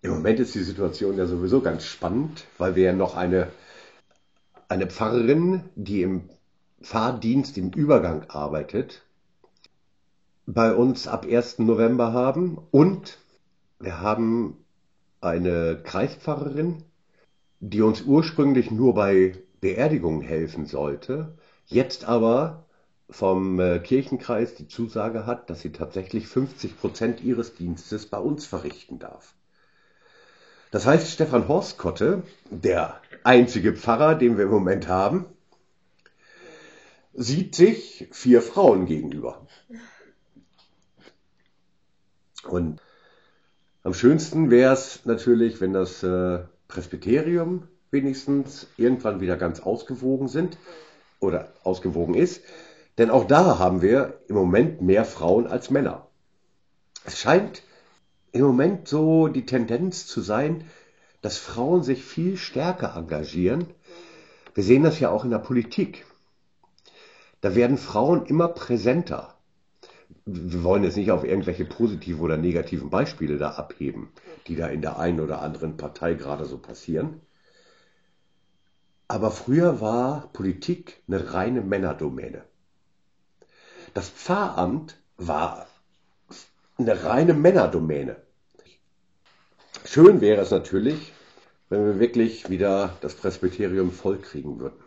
Im 0.00 0.10
Moment 0.10 0.40
ist 0.40 0.54
die 0.54 0.62
Situation 0.62 1.16
ja 1.16 1.26
sowieso 1.26 1.60
ganz 1.60 1.84
spannend, 1.84 2.46
weil 2.58 2.74
wir 2.74 2.84
ja 2.84 2.92
noch 2.92 3.16
eine, 3.16 3.48
eine 4.68 4.88
Pfarrerin, 4.88 5.62
die 5.76 6.02
im 6.02 6.28
Fahrdienst 6.80 7.56
im 7.56 7.70
Übergang 7.70 8.28
arbeitet, 8.28 9.02
bei 10.46 10.74
uns 10.74 11.06
ab 11.06 11.24
1. 11.24 11.60
November 11.60 12.12
haben 12.12 12.58
und 12.72 13.18
wir 13.78 14.00
haben 14.00 14.56
eine 15.20 15.80
Kreispfarrerin, 15.82 16.82
die 17.60 17.80
uns 17.80 18.02
ursprünglich 18.02 18.72
nur 18.72 18.94
bei 18.94 19.36
Beerdigungen 19.60 20.20
helfen 20.20 20.66
sollte, 20.66 21.38
jetzt 21.66 22.04
aber 22.04 22.66
vom 23.12 23.60
äh, 23.60 23.78
Kirchenkreis 23.78 24.54
die 24.54 24.66
Zusage 24.66 25.26
hat, 25.26 25.50
dass 25.50 25.60
sie 25.60 25.70
tatsächlich 25.70 26.26
50 26.26 26.78
Prozent 26.78 27.22
ihres 27.22 27.54
Dienstes 27.54 28.06
bei 28.06 28.18
uns 28.18 28.46
verrichten 28.46 28.98
darf. 28.98 29.34
Das 30.70 30.86
heißt, 30.86 31.10
Stefan 31.10 31.48
Horstkotte, 31.48 32.22
der 32.50 33.00
einzige 33.24 33.74
Pfarrer, 33.74 34.14
den 34.14 34.38
wir 34.38 34.44
im 34.44 34.50
Moment 34.50 34.88
haben, 34.88 35.26
sieht 37.12 37.54
sich 37.54 38.08
vier 38.10 38.40
Frauen 38.40 38.86
gegenüber. 38.86 39.46
Und 42.44 42.80
am 43.82 43.92
schönsten 43.92 44.50
wäre 44.50 44.72
es 44.72 45.04
natürlich, 45.04 45.60
wenn 45.60 45.74
das 45.74 46.02
äh, 46.02 46.40
Presbyterium 46.68 47.68
wenigstens 47.90 48.68
irgendwann 48.78 49.20
wieder 49.20 49.36
ganz 49.36 49.60
ausgewogen 49.60 50.28
sind 50.28 50.56
oder 51.20 51.52
ausgewogen 51.62 52.14
ist. 52.14 52.42
Denn 52.98 53.10
auch 53.10 53.26
da 53.26 53.58
haben 53.58 53.80
wir 53.82 54.20
im 54.28 54.36
Moment 54.36 54.82
mehr 54.82 55.04
Frauen 55.04 55.46
als 55.46 55.70
Männer. 55.70 56.08
Es 57.04 57.18
scheint 57.18 57.62
im 58.32 58.42
Moment 58.42 58.88
so 58.88 59.28
die 59.28 59.46
Tendenz 59.46 60.06
zu 60.06 60.20
sein, 60.20 60.64
dass 61.20 61.38
Frauen 61.38 61.82
sich 61.82 62.04
viel 62.04 62.36
stärker 62.36 62.96
engagieren. 62.96 63.66
Wir 64.54 64.64
sehen 64.64 64.82
das 64.82 65.00
ja 65.00 65.10
auch 65.10 65.24
in 65.24 65.30
der 65.30 65.38
Politik. 65.38 66.04
Da 67.40 67.54
werden 67.54 67.78
Frauen 67.78 68.26
immer 68.26 68.48
präsenter. 68.48 69.34
Wir 70.26 70.62
wollen 70.62 70.84
jetzt 70.84 70.96
nicht 70.96 71.10
auf 71.10 71.24
irgendwelche 71.24 71.64
positiven 71.64 72.20
oder 72.20 72.36
negativen 72.36 72.90
Beispiele 72.90 73.38
da 73.38 73.52
abheben, 73.52 74.10
die 74.46 74.56
da 74.56 74.68
in 74.68 74.82
der 74.82 74.98
einen 74.98 75.20
oder 75.20 75.42
anderen 75.42 75.76
Partei 75.76 76.14
gerade 76.14 76.44
so 76.44 76.58
passieren. 76.58 77.20
Aber 79.08 79.30
früher 79.30 79.80
war 79.80 80.30
Politik 80.32 81.02
eine 81.08 81.34
reine 81.34 81.62
Männerdomäne. 81.62 82.44
Das 83.94 84.08
Pfarramt 84.08 84.96
war 85.18 85.66
eine 86.78 87.04
reine 87.04 87.34
Männerdomäne. 87.34 88.16
Schön 89.84 90.20
wäre 90.20 90.40
es 90.40 90.50
natürlich, 90.50 91.12
wenn 91.68 91.84
wir 91.84 92.00
wirklich 92.00 92.48
wieder 92.48 92.96
das 93.00 93.14
Presbyterium 93.14 93.92
vollkriegen 93.92 94.58
würden. 94.58 94.82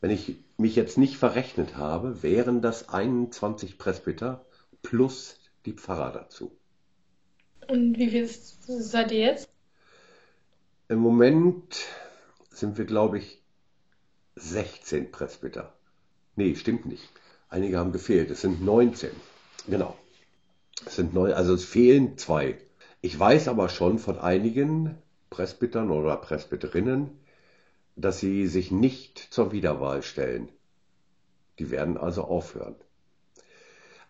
Wenn 0.00 0.10
ich 0.10 0.36
mich 0.58 0.76
jetzt 0.76 0.98
nicht 0.98 1.16
verrechnet 1.16 1.76
habe, 1.76 2.22
wären 2.22 2.60
das 2.60 2.90
21 2.90 3.78
Presbyter 3.78 4.44
plus 4.82 5.38
die 5.64 5.72
Pfarrer 5.72 6.12
dazu. 6.12 6.54
Und 7.68 7.96
wie 7.96 8.10
viel 8.10 8.28
seid 8.28 9.12
ihr 9.12 9.20
jetzt? 9.20 9.48
Im 10.88 10.98
Moment 10.98 11.86
sind 12.50 12.76
wir, 12.76 12.84
glaube 12.84 13.18
ich, 13.18 13.42
16 14.36 15.10
Presbyter. 15.10 15.72
Nee, 16.36 16.54
stimmt 16.56 16.84
nicht. 16.84 17.08
Einige 17.48 17.78
haben 17.78 17.92
gefehlt. 17.92 18.30
Es 18.30 18.40
sind 18.40 18.64
19. 18.64 19.10
Genau. 19.68 19.96
Es 20.86 20.96
sind 20.96 21.14
neu, 21.14 21.34
also 21.34 21.54
es 21.54 21.64
fehlen 21.64 22.18
zwei. 22.18 22.58
Ich 23.00 23.18
weiß 23.18 23.48
aber 23.48 23.68
schon 23.68 23.98
von 23.98 24.18
einigen 24.18 24.98
Presbytern 25.30 25.90
oder 25.90 26.16
Presbyterinnen, 26.16 27.10
dass 27.96 28.20
sie 28.20 28.46
sich 28.46 28.70
nicht 28.70 29.18
zur 29.18 29.52
Wiederwahl 29.52 30.02
stellen. 30.02 30.48
Die 31.58 31.70
werden 31.70 31.96
also 31.96 32.22
aufhören. 32.22 32.74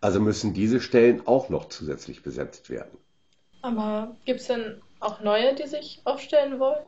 Also 0.01 0.21
müssen 0.21 0.55
diese 0.55 0.81
Stellen 0.81 1.27
auch 1.27 1.49
noch 1.49 1.69
zusätzlich 1.69 2.23
besetzt 2.23 2.71
werden. 2.71 2.99
Aber 3.63 4.17
gibt 4.25 4.41
es 4.41 4.47
denn 4.49 4.83
auch 5.01 5.21
neue, 5.21 5.55
die 5.55 5.67
sich 5.67 6.03
aufstellen 6.05 6.59
wollen? 6.59 6.85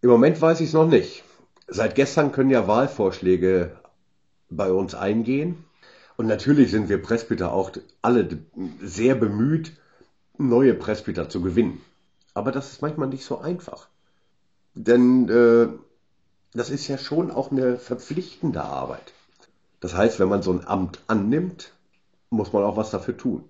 Im 0.00 0.10
Moment 0.10 0.40
weiß 0.40 0.60
ich 0.60 0.68
es 0.68 0.74
noch 0.74 0.86
nicht. 0.86 1.24
Seit 1.66 1.96
gestern 1.96 2.30
können 2.30 2.50
ja 2.50 2.68
Wahlvorschläge 2.68 3.76
bei 4.50 4.72
uns 4.72 4.94
eingehen. 4.94 5.64
Und 6.16 6.26
natürlich 6.26 6.70
sind 6.70 6.88
wir 6.88 7.00
Presbyter 7.00 7.52
auch 7.52 7.70
alle 8.02 8.28
sehr 8.80 9.14
bemüht, 9.14 9.72
neue 10.36 10.74
Presbyter 10.74 11.28
zu 11.28 11.40
gewinnen. 11.40 11.80
Aber 12.34 12.52
das 12.52 12.72
ist 12.72 12.82
manchmal 12.82 13.08
nicht 13.08 13.24
so 13.24 13.38
einfach. 13.38 13.88
Denn 14.74 15.28
äh, 15.28 15.68
das 16.54 16.70
ist 16.70 16.88
ja 16.88 16.98
schon 16.98 17.30
auch 17.30 17.50
eine 17.50 17.78
verpflichtende 17.78 18.62
Arbeit. 18.62 19.12
Das 19.80 19.94
heißt, 19.94 20.18
wenn 20.18 20.28
man 20.28 20.42
so 20.42 20.52
ein 20.52 20.66
Amt 20.66 21.00
annimmt, 21.06 21.72
muss 22.30 22.52
man 22.52 22.64
auch 22.64 22.76
was 22.76 22.90
dafür 22.90 23.16
tun. 23.16 23.44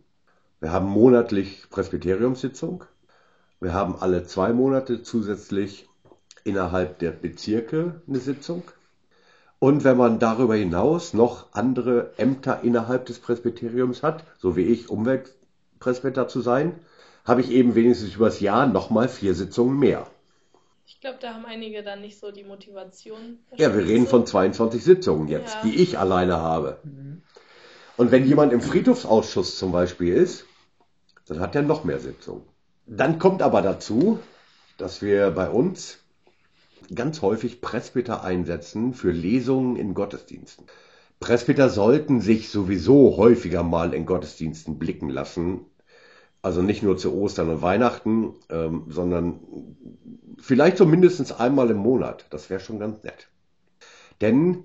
Wir 0.61 0.73
haben 0.73 0.87
monatlich 0.87 1.69
Presbyteriumssitzung. 1.71 2.85
Wir 3.61 3.73
haben 3.73 3.97
alle 3.97 4.25
zwei 4.25 4.53
Monate 4.53 5.03
zusätzlich 5.03 5.89
innerhalb 6.45 6.99
der 6.99 7.13
Bezirke 7.13 8.03
eine 8.07 8.19
Sitzung. 8.19 8.63
Und 9.59 9.83
wenn 9.83 9.97
man 9.97 10.19
darüber 10.19 10.55
hinaus 10.55 11.15
noch 11.15 11.47
andere 11.53 12.13
Ämter 12.17 12.61
innerhalb 12.63 13.07
des 13.07 13.19
Presbyteriums 13.19 14.03
hat, 14.03 14.25
so 14.39 14.57
wie 14.57 14.63
ich 14.63 14.89
Umweltpresbyter 14.89 16.29
zu 16.29 16.41
sein, 16.41 16.79
habe 17.25 17.41
ich 17.41 17.51
eben 17.51 17.75
wenigstens 17.75 18.15
übers 18.15 18.41
Jahr 18.41 18.67
nochmal 18.67 19.09
vier 19.09 19.35
Sitzungen 19.35 19.79
mehr. 19.79 20.07
Ich 20.87 21.01
glaube, 21.01 21.19
da 21.21 21.35
haben 21.35 21.45
einige 21.45 21.83
dann 21.83 22.01
nicht 22.01 22.19
so 22.19 22.31
die 22.31 22.45
Motivation. 22.45 23.39
Ja, 23.57 23.75
wir 23.75 23.85
reden 23.85 24.07
von 24.07 24.25
22 24.25 24.83
Sitzungen 24.83 25.29
jetzt, 25.29 25.57
ja. 25.57 25.63
die 25.63 25.83
ich 25.83 25.99
alleine 25.99 26.39
habe. 26.39 26.79
Mhm. 26.85 27.23
Und 27.97 28.11
wenn 28.13 28.27
jemand 28.27 28.53
im 28.53 28.61
Friedhofsausschuss 28.61 29.59
zum 29.59 29.73
Beispiel 29.73 30.15
ist, 30.15 30.47
dann 31.27 31.41
hat 31.41 31.55
er 31.55 31.63
noch 31.63 31.85
mehr 31.85 31.99
Sitzungen. 31.99 32.43
Dann 32.87 33.19
kommt 33.19 33.43
aber 33.43 33.61
dazu, 33.61 34.21
dass 34.79 35.03
wir 35.03 35.31
bei 35.33 35.51
uns 35.51 35.99
ganz 36.95 37.23
häufig 37.23 37.61
Presbyter 37.61 38.25
einsetzen 38.25 38.95
für 38.95 39.11
Lesungen 39.11 39.77
in 39.77 39.95
Gottesdiensten. 39.95 40.67
Presbyter 41.21 41.69
sollten 41.69 42.21
sich 42.21 42.49
sowieso 42.51 43.17
häufiger 43.17 43.63
mal 43.63 43.95
in 43.95 44.07
Gottesdiensten 44.07 44.79
blicken 44.79 45.11
lassen. 45.11 45.67
Also 46.43 46.63
nicht 46.63 46.83
nur 46.83 46.97
zu 46.97 47.15
Ostern 47.15 47.51
und 47.51 47.63
Weihnachten, 47.63 48.35
ähm, 48.49 48.85
sondern 48.89 49.41
vielleicht 50.39 50.77
so 50.77 50.87
mindestens 50.87 51.33
einmal 51.33 51.71
im 51.71 51.79
Monat. 51.79 52.27
Das 52.31 52.49
wäre 52.49 52.61
schon 52.61 52.79
ganz 52.79 53.03
nett. 53.03 53.29
Denn 54.21 54.65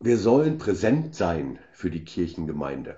wir 0.00 0.16
sollen 0.18 0.58
präsent 0.58 1.14
sein 1.14 1.58
für 1.72 1.90
die 1.90 2.04
Kirchengemeinde. 2.04 2.96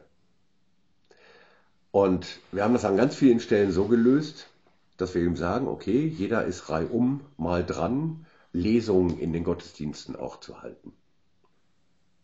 Und 1.90 2.40
wir 2.52 2.62
haben 2.62 2.74
das 2.74 2.84
an 2.84 2.96
ganz 2.96 3.16
vielen 3.16 3.40
Stellen 3.40 3.72
so 3.72 3.86
gelöst, 3.86 4.48
dass 4.96 5.14
wir 5.14 5.22
eben 5.22 5.36
sagen, 5.36 5.66
okay, 5.66 6.06
jeder 6.06 6.44
ist 6.44 6.68
reihum 6.68 7.22
mal 7.36 7.64
dran, 7.64 8.25
Lesungen 8.56 9.18
in 9.18 9.32
den 9.32 9.44
Gottesdiensten 9.44 10.16
auch 10.16 10.40
zu 10.40 10.62
halten. 10.62 10.92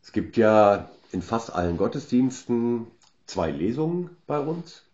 Es 0.03 0.13
gibt 0.13 0.37
ja 0.37 0.91
in 1.13 1.23
fast 1.23 1.53
allen 1.53 1.77
Gottesdiensten 1.77 2.87
zwei 3.27 3.51
Lesungen 3.51 4.17
bei 4.27 4.41
uns. 4.41 4.85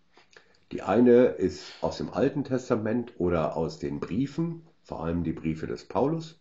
Die 0.73 0.83
eine 0.83 1.27
ist 1.27 1.73
aus 1.81 1.97
dem 1.97 2.13
Alten 2.13 2.45
Testament 2.45 3.13
oder 3.19 3.57
aus 3.57 3.79
den 3.79 4.01
Briefen, 4.01 4.67
vor 4.83 5.03
allem 5.03 5.25
die 5.25 5.33
Briefe 5.33 5.67
des 5.67 5.85
Paulus. 5.85 6.39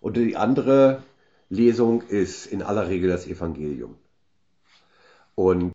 Und 0.00 0.16
die 0.16 0.36
andere 0.36 1.02
Lesung 1.48 2.02
ist 2.02 2.46
in 2.46 2.62
aller 2.62 2.88
Regel 2.88 3.08
das 3.08 3.26
Evangelium. 3.26 3.96
Und 5.34 5.72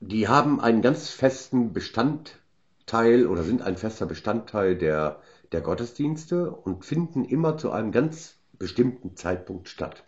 die 0.00 0.28
haben 0.28 0.60
einen 0.60 0.82
ganz 0.82 1.10
festen 1.10 1.72
Bestandteil 1.72 3.26
oder 3.26 3.42
sind 3.42 3.62
ein 3.62 3.76
fester 3.76 4.06
Bestandteil 4.06 4.76
der, 4.76 5.20
der 5.52 5.60
Gottesdienste 5.60 6.50
und 6.50 6.84
finden 6.84 7.24
immer 7.24 7.58
zu 7.58 7.70
einem 7.70 7.92
ganz 7.92 8.36
bestimmten 8.58 9.16
Zeitpunkt 9.16 9.68
statt. 9.68 10.04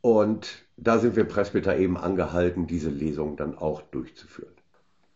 Und 0.00 0.64
da 0.76 0.98
sind 0.98 1.16
wir 1.16 1.24
Presbyter 1.24 1.76
eben 1.76 1.96
angehalten, 1.96 2.66
diese 2.66 2.90
Lesung 2.90 3.36
dann 3.36 3.58
auch 3.58 3.82
durchzuführen. 3.82 4.52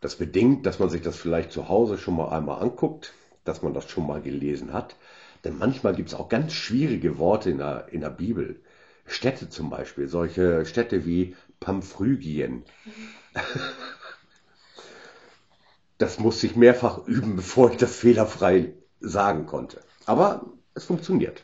Das 0.01 0.17
bedingt, 0.17 0.65
dass 0.65 0.79
man 0.79 0.89
sich 0.89 1.01
das 1.01 1.15
vielleicht 1.15 1.51
zu 1.51 1.69
Hause 1.69 1.97
schon 1.97 2.17
mal 2.17 2.29
einmal 2.29 2.61
anguckt, 2.61 3.13
dass 3.45 3.61
man 3.61 3.73
das 3.73 3.89
schon 3.89 4.05
mal 4.05 4.21
gelesen 4.21 4.73
hat. 4.73 4.97
Denn 5.45 5.57
manchmal 5.57 5.95
gibt 5.95 6.09
es 6.09 6.15
auch 6.15 6.27
ganz 6.27 6.53
schwierige 6.53 7.17
Worte 7.17 7.49
in 7.49 7.59
der, 7.59 7.87
in 7.91 8.01
der 8.01 8.09
Bibel. 8.09 8.59
Städte 9.05 9.49
zum 9.49 9.69
Beispiel, 9.69 10.07
solche 10.07 10.65
Städte 10.65 11.05
wie 11.05 11.35
Pamphrygien. 11.59 12.63
Das 15.99 16.19
musste 16.19 16.47
ich 16.47 16.57
mehrfach 16.57 17.07
üben, 17.07 17.37
bevor 17.37 17.71
ich 17.71 17.77
das 17.77 17.95
fehlerfrei 17.95 18.73
sagen 19.03 19.45
konnte. 19.45 19.81
Aber 20.05 20.45
es 20.73 20.85
funktioniert. 20.85 21.43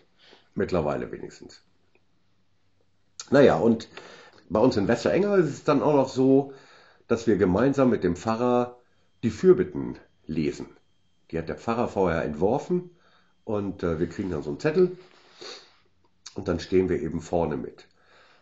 Mittlerweile 0.56 1.12
wenigstens. 1.12 1.62
Naja, 3.30 3.58
und 3.58 3.88
bei 4.50 4.60
uns 4.60 4.75
in 4.78 4.88
Westerengel 4.88 5.39
ist 5.39 5.50
es 5.50 5.63
dann 5.63 5.84
auch 5.84 5.94
noch 5.94 6.10
so, 6.10 6.54
dass 7.08 7.28
wir 7.28 7.38
gemeinsam 7.38 7.89
mit 7.92 8.04
dem 8.04 8.16
Pfarrer 8.16 8.78
die 9.24 9.30
Fürbitten 9.30 10.00
lesen. 10.25 10.68
Die 11.30 11.38
hat 11.38 11.50
der 11.50 11.58
Pfarrer 11.58 11.88
vorher 11.88 12.24
entworfen 12.24 12.89
und 13.44 13.84
äh, 13.84 14.00
wir 14.00 14.10
kriegen 14.10 14.32
dann 14.32 14.42
so 14.42 14.50
einen 14.50 14.60
Zettel 14.60 14.98
und 16.34 16.48
dann 16.48 16.60
stehen 16.60 16.89
wir 16.89 17.01
eben 17.01 17.22
vorne 17.22 17.58
mit. 17.58 17.88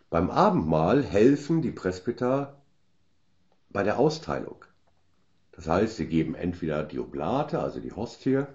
Beim 0.09 0.29
Abendmahl 0.29 1.03
helfen 1.03 1.61
die 1.61 1.71
Presbyter 1.71 2.61
bei 3.69 3.83
der 3.83 3.99
Austeilung. 3.99 4.63
Das 5.51 5.67
heißt, 5.67 5.97
sie 5.97 6.07
geben 6.07 6.35
entweder 6.35 6.83
die 6.83 6.99
Oblate, 6.99 7.59
also 7.59 7.79
die 7.79 7.91
Hostie, 7.91 8.45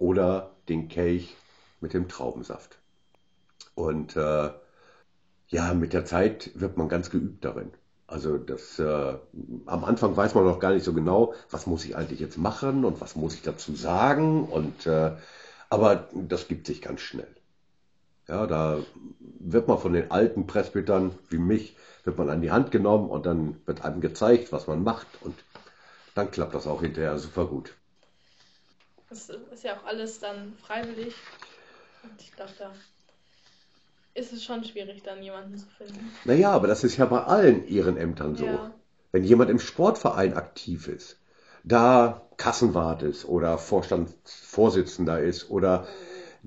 oder 0.00 0.56
den 0.68 0.88
Kelch 0.88 1.36
mit 1.80 1.94
dem 1.94 2.08
Traubensaft. 2.08 2.78
Und 3.76 4.16
äh, 4.16 4.50
ja, 5.48 5.74
mit 5.74 5.92
der 5.92 6.04
Zeit 6.04 6.50
wird 6.54 6.76
man 6.76 6.88
ganz 6.88 7.10
geübt 7.10 7.44
darin. 7.44 7.70
Also 8.06 8.38
das 8.38 8.78
äh, 8.80 9.14
am 9.66 9.84
Anfang 9.84 10.16
weiß 10.16 10.34
man 10.34 10.44
noch 10.44 10.58
gar 10.58 10.72
nicht 10.72 10.84
so 10.84 10.92
genau, 10.92 11.34
was 11.50 11.68
muss 11.68 11.84
ich 11.84 11.96
eigentlich 11.96 12.18
jetzt 12.18 12.38
machen 12.38 12.84
und 12.84 13.00
was 13.00 13.14
muss 13.14 13.34
ich 13.34 13.42
dazu 13.42 13.76
sagen 13.76 14.44
und 14.46 14.86
äh, 14.86 15.12
aber 15.68 16.08
das 16.12 16.48
gibt 16.48 16.66
sich 16.66 16.82
ganz 16.82 17.00
schnell. 17.00 17.32
Ja, 18.26 18.48
da 18.48 18.78
wird 19.38 19.68
man 19.68 19.78
von 19.78 19.92
den 19.92 20.10
alten 20.10 20.48
Presbytern 20.48 21.12
wie 21.28 21.38
mich 21.38 21.76
wird 22.02 22.18
man 22.18 22.30
an 22.30 22.40
die 22.40 22.50
Hand 22.50 22.70
genommen 22.72 23.10
und 23.10 23.26
dann 23.26 23.56
wird 23.66 23.84
einem 23.84 24.00
gezeigt, 24.00 24.50
was 24.50 24.66
man 24.66 24.82
macht 24.82 25.06
und 25.20 25.36
dann 26.14 26.30
klappt 26.30 26.54
das 26.54 26.66
auch 26.66 26.80
hinterher 26.80 27.18
super 27.18 27.46
gut. 27.46 27.76
Das 29.10 29.28
ist 29.28 29.64
ja 29.64 29.76
auch 29.76 29.84
alles 29.84 30.20
dann 30.20 30.54
freiwillig 30.62 31.14
und 32.04 32.20
ich 32.20 32.32
glaube 32.32 32.52
da 32.58 32.72
ist 34.14 34.32
es 34.32 34.44
schon 34.44 34.64
schwierig, 34.64 35.02
dann 35.02 35.22
jemanden 35.22 35.56
zu 35.56 35.66
finden. 35.66 36.12
Naja, 36.24 36.50
aber 36.52 36.66
das 36.66 36.84
ist 36.84 36.96
ja 36.96 37.06
bei 37.06 37.22
allen 37.22 37.66
Ehrenämtern 37.66 38.36
so. 38.36 38.46
Ja. 38.46 38.74
Wenn 39.12 39.24
jemand 39.24 39.50
im 39.50 39.58
Sportverein 39.58 40.34
aktiv 40.34 40.88
ist, 40.88 41.18
da 41.64 42.28
Kassenwart 42.36 43.02
ist 43.02 43.24
oder 43.24 43.58
Vorstandsvorsitzender 43.58 45.20
ist 45.20 45.50
oder 45.50 45.86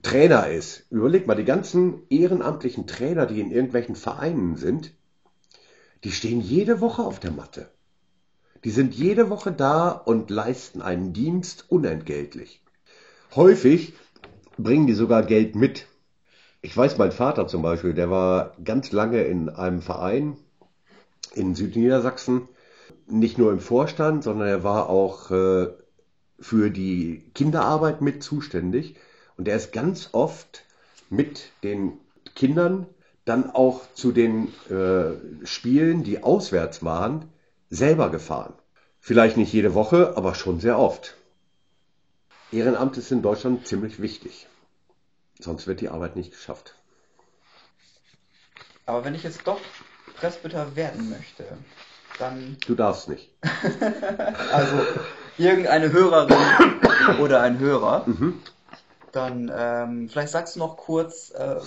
Trainer 0.02 0.48
ist, 0.48 0.86
überleg 0.90 1.28
mal, 1.28 1.36
die 1.36 1.46
ganzen 1.46 2.02
ehrenamtlichen 2.10 2.88
Trainer, 2.88 3.26
die 3.26 3.40
in 3.40 3.52
irgendwelchen 3.52 3.96
Vereinen 3.96 4.56
sind, 4.56 4.92
die 6.04 6.12
stehen 6.12 6.42
jede 6.42 6.82
Woche 6.82 7.04
auf 7.04 7.20
der 7.20 7.32
Matte. 7.32 7.70
Die 8.64 8.72
sind 8.72 8.94
jede 8.94 9.30
Woche 9.30 9.52
da 9.52 9.90
und 9.90 10.30
leisten 10.30 10.82
einen 10.82 11.14
Dienst 11.14 11.66
unentgeltlich. 11.70 12.62
Häufig 13.36 13.94
bringen 14.58 14.88
die 14.88 14.94
sogar 14.94 15.24
Geld 15.24 15.56
mit, 15.56 15.88
ich 16.62 16.76
weiß, 16.76 16.98
mein 16.98 17.12
Vater 17.12 17.48
zum 17.48 17.62
Beispiel, 17.62 17.94
der 17.94 18.10
war 18.10 18.56
ganz 18.64 18.92
lange 18.92 19.24
in 19.24 19.50
einem 19.50 19.82
Verein 19.82 20.38
in 21.34 21.56
Südniedersachsen, 21.56 22.48
nicht 23.08 23.38
nur 23.38 23.52
im 23.52 23.60
Vorstand, 23.60 24.24
sondern 24.24 24.48
er 24.48 24.64
war 24.64 24.90
auch 24.90 25.30
äh, 25.32 25.68
für 26.40 26.70
die 26.70 27.24
Kinderarbeit 27.34 28.02
mit 28.02 28.24
zuständig. 28.24 28.96
Und 29.36 29.48
er 29.48 29.58
ist 29.58 29.74
ganz 29.74 30.10
oft 30.14 30.64
mit 31.10 31.52
den 31.64 32.00
Kindern 32.36 32.86
dann 33.26 33.50
auch 33.50 33.82
zu 33.94 34.12
den 34.12 34.50
äh, 34.70 35.46
Spielen, 35.46 36.04
die 36.04 36.24
auswärts 36.24 36.84
waren, 36.84 37.26
selber 37.74 38.10
gefahren. 38.10 38.54
Vielleicht 39.00 39.36
nicht 39.36 39.52
jede 39.52 39.74
Woche, 39.74 40.14
aber 40.16 40.36
schon 40.36 40.60
sehr 40.60 40.78
oft. 40.78 41.16
Ehrenamt 42.52 42.98
ist 42.98 43.12
in 43.12 43.22
Deutschland 43.22 43.68
ziemlich 43.68 44.00
wichtig. 44.02 44.48
Sonst 45.40 45.66
wird 45.66 45.82
die 45.82 45.90
Arbeit 45.90 46.16
nicht 46.16 46.32
geschafft. 46.32 46.76
Aber 48.86 49.04
wenn 49.04 49.16
ich 49.16 49.24
jetzt 49.24 49.42
doch 49.46 49.60
Presbyter 50.18 50.76
werden 50.76 51.10
möchte, 51.10 51.46
dann. 52.20 52.58
Du 52.68 52.76
darfst 52.76 53.10
nicht. 53.10 53.34
also 54.52 54.86
irgendeine 55.38 55.92
Hörerin 55.92 57.20
oder 57.20 57.42
ein 57.42 57.58
Hörer. 57.58 58.04
Mhm. 58.06 58.40
Dann 59.12 59.52
ähm, 59.54 60.10
vielleicht 60.10 60.32
sagst 60.32 60.56
du 60.56 60.60
noch 60.60 60.78
kurz, 60.78 61.32
äh, 61.32 61.60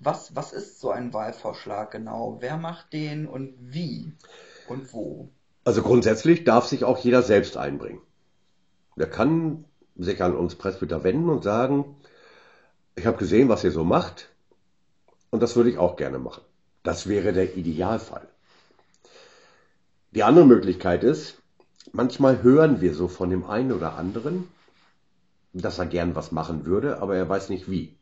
was, 0.00 0.36
was 0.36 0.52
ist 0.52 0.78
so 0.80 0.90
ein 0.90 1.12
Wahlvorschlag 1.12 1.90
genau? 1.90 2.38
Wer 2.40 2.56
macht 2.56 2.92
den 2.92 3.26
und 3.26 3.54
wie 3.58 4.12
und 4.68 4.92
wo? 4.92 5.30
Also 5.68 5.82
grundsätzlich 5.82 6.44
darf 6.44 6.66
sich 6.66 6.82
auch 6.82 6.96
jeder 6.96 7.20
selbst 7.20 7.58
einbringen. 7.58 8.00
Der 8.96 9.06
kann 9.06 9.66
sich 9.96 10.22
an 10.22 10.34
uns 10.34 10.54
Presbyter 10.54 11.04
wenden 11.04 11.28
und 11.28 11.44
sagen, 11.44 11.94
ich 12.96 13.04
habe 13.04 13.18
gesehen, 13.18 13.50
was 13.50 13.64
ihr 13.64 13.70
so 13.70 13.84
macht 13.84 14.30
und 15.28 15.42
das 15.42 15.56
würde 15.56 15.68
ich 15.68 15.76
auch 15.76 15.96
gerne 15.96 16.18
machen. 16.18 16.40
Das 16.84 17.06
wäre 17.06 17.34
der 17.34 17.54
Idealfall. 17.54 18.26
Die 20.12 20.22
andere 20.22 20.46
Möglichkeit 20.46 21.04
ist, 21.04 21.36
manchmal 21.92 22.42
hören 22.42 22.80
wir 22.80 22.94
so 22.94 23.06
von 23.06 23.28
dem 23.28 23.44
einen 23.44 23.72
oder 23.72 23.98
anderen, 23.98 24.48
dass 25.52 25.78
er 25.78 25.84
gern 25.84 26.14
was 26.14 26.32
machen 26.32 26.64
würde, 26.64 27.02
aber 27.02 27.14
er 27.14 27.28
weiß 27.28 27.50
nicht 27.50 27.70
wie. 27.70 27.94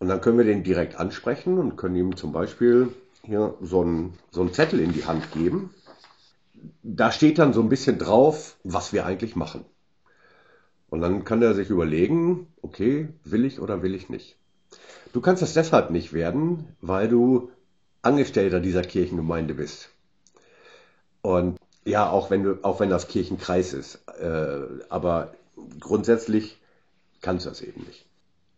Und 0.00 0.08
dann 0.08 0.20
können 0.20 0.38
wir 0.38 0.44
den 0.44 0.64
direkt 0.64 0.96
ansprechen 0.96 1.60
und 1.60 1.76
können 1.76 1.94
ihm 1.94 2.16
zum 2.16 2.32
Beispiel 2.32 2.88
hier 3.22 3.54
so 3.60 3.82
einen, 3.82 4.14
so 4.32 4.40
einen 4.40 4.52
Zettel 4.52 4.80
in 4.80 4.92
die 4.92 5.04
Hand 5.04 5.30
geben. 5.30 5.70
Da 6.82 7.12
steht 7.12 7.38
dann 7.38 7.52
so 7.52 7.60
ein 7.60 7.68
bisschen 7.68 7.98
drauf, 7.98 8.56
was 8.64 8.92
wir 8.92 9.06
eigentlich 9.06 9.36
machen. 9.36 9.64
Und 10.90 11.00
dann 11.00 11.24
kann 11.24 11.42
er 11.42 11.54
sich 11.54 11.70
überlegen, 11.70 12.46
okay, 12.62 13.08
will 13.24 13.44
ich 13.44 13.60
oder 13.60 13.82
will 13.82 13.94
ich 13.94 14.08
nicht. 14.08 14.36
Du 15.12 15.20
kannst 15.20 15.42
das 15.42 15.54
deshalb 15.54 15.90
nicht 15.90 16.12
werden, 16.12 16.68
weil 16.80 17.08
du 17.08 17.50
Angestellter 18.02 18.60
dieser 18.60 18.82
Kirchengemeinde 18.82 19.54
bist. 19.54 19.90
Und 21.22 21.58
ja, 21.84 22.08
auch 22.08 22.30
wenn 22.30 22.42
du, 22.42 22.58
auch 22.62 22.80
wenn 22.80 22.90
das 22.90 23.08
Kirchenkreis 23.08 23.72
ist, 23.72 24.02
äh, 24.20 24.60
aber 24.88 25.32
grundsätzlich 25.80 26.58
kannst 27.20 27.46
du 27.46 27.50
das 27.50 27.60
eben 27.60 27.82
nicht. 27.84 28.06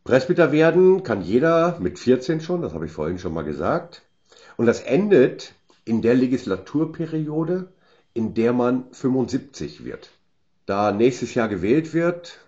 Presbyter 0.04 0.52
werden 0.52 1.02
kann 1.02 1.22
jeder 1.22 1.78
mit 1.78 1.98
14 1.98 2.40
schon, 2.40 2.62
das 2.62 2.74
habe 2.74 2.86
ich 2.86 2.92
vorhin 2.92 3.18
schon 3.18 3.34
mal 3.34 3.44
gesagt. 3.44 4.02
Und 4.56 4.66
das 4.66 4.80
endet 4.80 5.54
in 5.84 6.02
der 6.02 6.14
Legislaturperiode, 6.14 7.68
in 8.14 8.35
der 8.35 8.53
man 8.53 8.92
75 8.92 9.85
wird. 9.85 10.11
Da 10.66 10.92
nächstes 10.92 11.35
Jahr 11.35 11.49
gewählt 11.49 11.92
wird, 11.94 12.38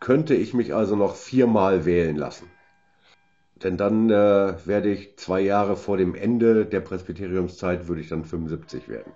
könnte 0.00 0.34
ich 0.34 0.54
mich 0.54 0.74
also 0.74 0.96
noch 0.96 1.16
viermal 1.16 1.84
wählen 1.84 2.16
lassen. 2.16 2.50
Denn 3.62 3.76
dann 3.76 4.08
äh, 4.10 4.54
werde 4.66 4.90
ich 4.90 5.16
zwei 5.16 5.40
Jahre 5.40 5.76
vor 5.76 5.96
dem 5.96 6.14
Ende 6.14 6.64
der 6.64 6.80
Presbyteriumszeit, 6.80 7.88
würde 7.88 8.00
ich 8.00 8.08
dann 8.08 8.24
75 8.24 8.88
werden. 8.88 9.12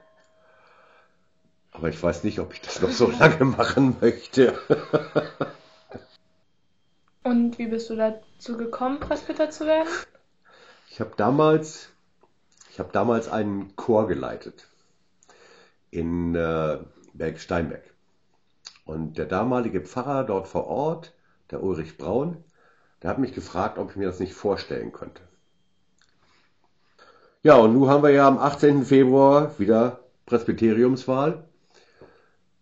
Aber 1.70 1.88
ich 1.88 2.02
weiß 2.02 2.24
nicht, 2.24 2.40
ob 2.40 2.52
ich 2.52 2.60
das 2.60 2.82
noch 2.82 2.90
so 2.90 3.10
lange 3.18 3.44
machen 3.44 3.96
möchte. 4.00 4.58
Und 7.22 7.56
wie 7.58 7.68
bist 7.68 7.88
du 7.88 7.94
dazu 7.94 8.56
gekommen, 8.56 8.98
Presbyter 8.98 9.50
zu 9.50 9.64
werden? 9.64 9.88
Ich 10.90 11.00
habe 11.00 11.12
damals, 11.16 11.90
ich 12.70 12.80
habe 12.80 12.90
damals 12.92 13.28
einen 13.28 13.76
Chor 13.76 14.08
geleitet 14.08 14.66
in 15.92 16.34
äh, 16.34 16.78
Bergsteinberg. 17.12 17.84
Und 18.84 19.18
der 19.18 19.26
damalige 19.26 19.80
Pfarrer 19.80 20.24
dort 20.24 20.48
vor 20.48 20.66
Ort, 20.66 21.14
der 21.52 21.62
Ulrich 21.62 21.96
Braun, 21.96 22.38
der 23.02 23.10
hat 23.10 23.18
mich 23.18 23.34
gefragt, 23.34 23.78
ob 23.78 23.90
ich 23.90 23.96
mir 23.96 24.06
das 24.06 24.18
nicht 24.18 24.34
vorstellen 24.34 24.90
könnte. 24.90 25.22
Ja, 27.44 27.56
und 27.56 27.74
nun 27.74 27.88
haben 27.88 28.02
wir 28.02 28.10
ja 28.10 28.26
am 28.26 28.38
18. 28.38 28.84
Februar 28.84 29.58
wieder 29.58 30.00
Presbyteriumswahl. 30.26 31.44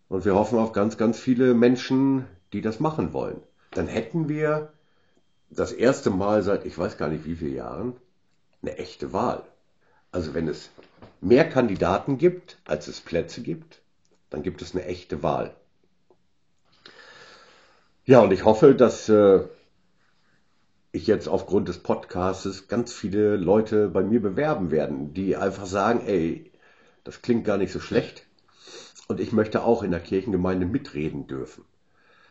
Und 0.09 0.25
wir 0.25 0.35
hoffen 0.35 0.59
auf 0.59 0.73
ganz, 0.73 0.97
ganz 0.97 1.19
viele 1.19 1.53
Menschen, 1.53 2.27
die 2.51 2.61
das 2.61 2.79
machen 2.79 3.13
wollen. 3.13 3.41
Dann 3.71 3.87
hätten 3.87 4.27
wir 4.27 4.73
das 5.49 5.71
erste 5.71 6.09
Mal 6.09 6.43
seit 6.43 6.65
ich 6.65 6.77
weiß 6.77 6.97
gar 6.97 7.07
nicht 7.07 7.25
wie 7.25 7.35
vielen 7.35 7.55
Jahren 7.55 7.95
eine 8.61 8.77
echte 8.77 9.13
Wahl. 9.13 9.43
Also 10.11 10.33
wenn 10.33 10.47
es 10.47 10.69
mehr 11.21 11.47
Kandidaten 11.47 12.17
gibt, 12.17 12.57
als 12.65 12.87
es 12.87 12.99
Plätze 12.99 13.41
gibt, 13.41 13.81
dann 14.29 14.43
gibt 14.43 14.61
es 14.61 14.73
eine 14.73 14.85
echte 14.85 15.23
Wahl. 15.23 15.55
Ja, 18.05 18.19
und 18.21 18.31
ich 18.33 18.43
hoffe, 18.43 18.73
dass 18.75 19.07
äh, 19.09 19.41
ich 20.91 21.07
jetzt 21.07 21.27
aufgrund 21.27 21.67
des 21.67 21.77
Podcasts 21.77 22.67
ganz 22.67 22.91
viele 22.93 23.37
Leute 23.37 23.87
bei 23.87 24.03
mir 24.03 24.21
bewerben 24.21 24.71
werden, 24.71 25.13
die 25.13 25.37
einfach 25.37 25.65
sagen, 25.65 26.01
ey, 26.05 26.51
das 27.03 27.21
klingt 27.21 27.45
gar 27.45 27.57
nicht 27.57 27.71
so 27.71 27.79
schlecht 27.79 28.25
und 29.07 29.19
ich 29.19 29.31
möchte 29.31 29.63
auch 29.63 29.83
in 29.83 29.91
der 29.91 29.99
Kirchengemeinde 29.99 30.65
mitreden 30.65 31.27
dürfen. 31.27 31.63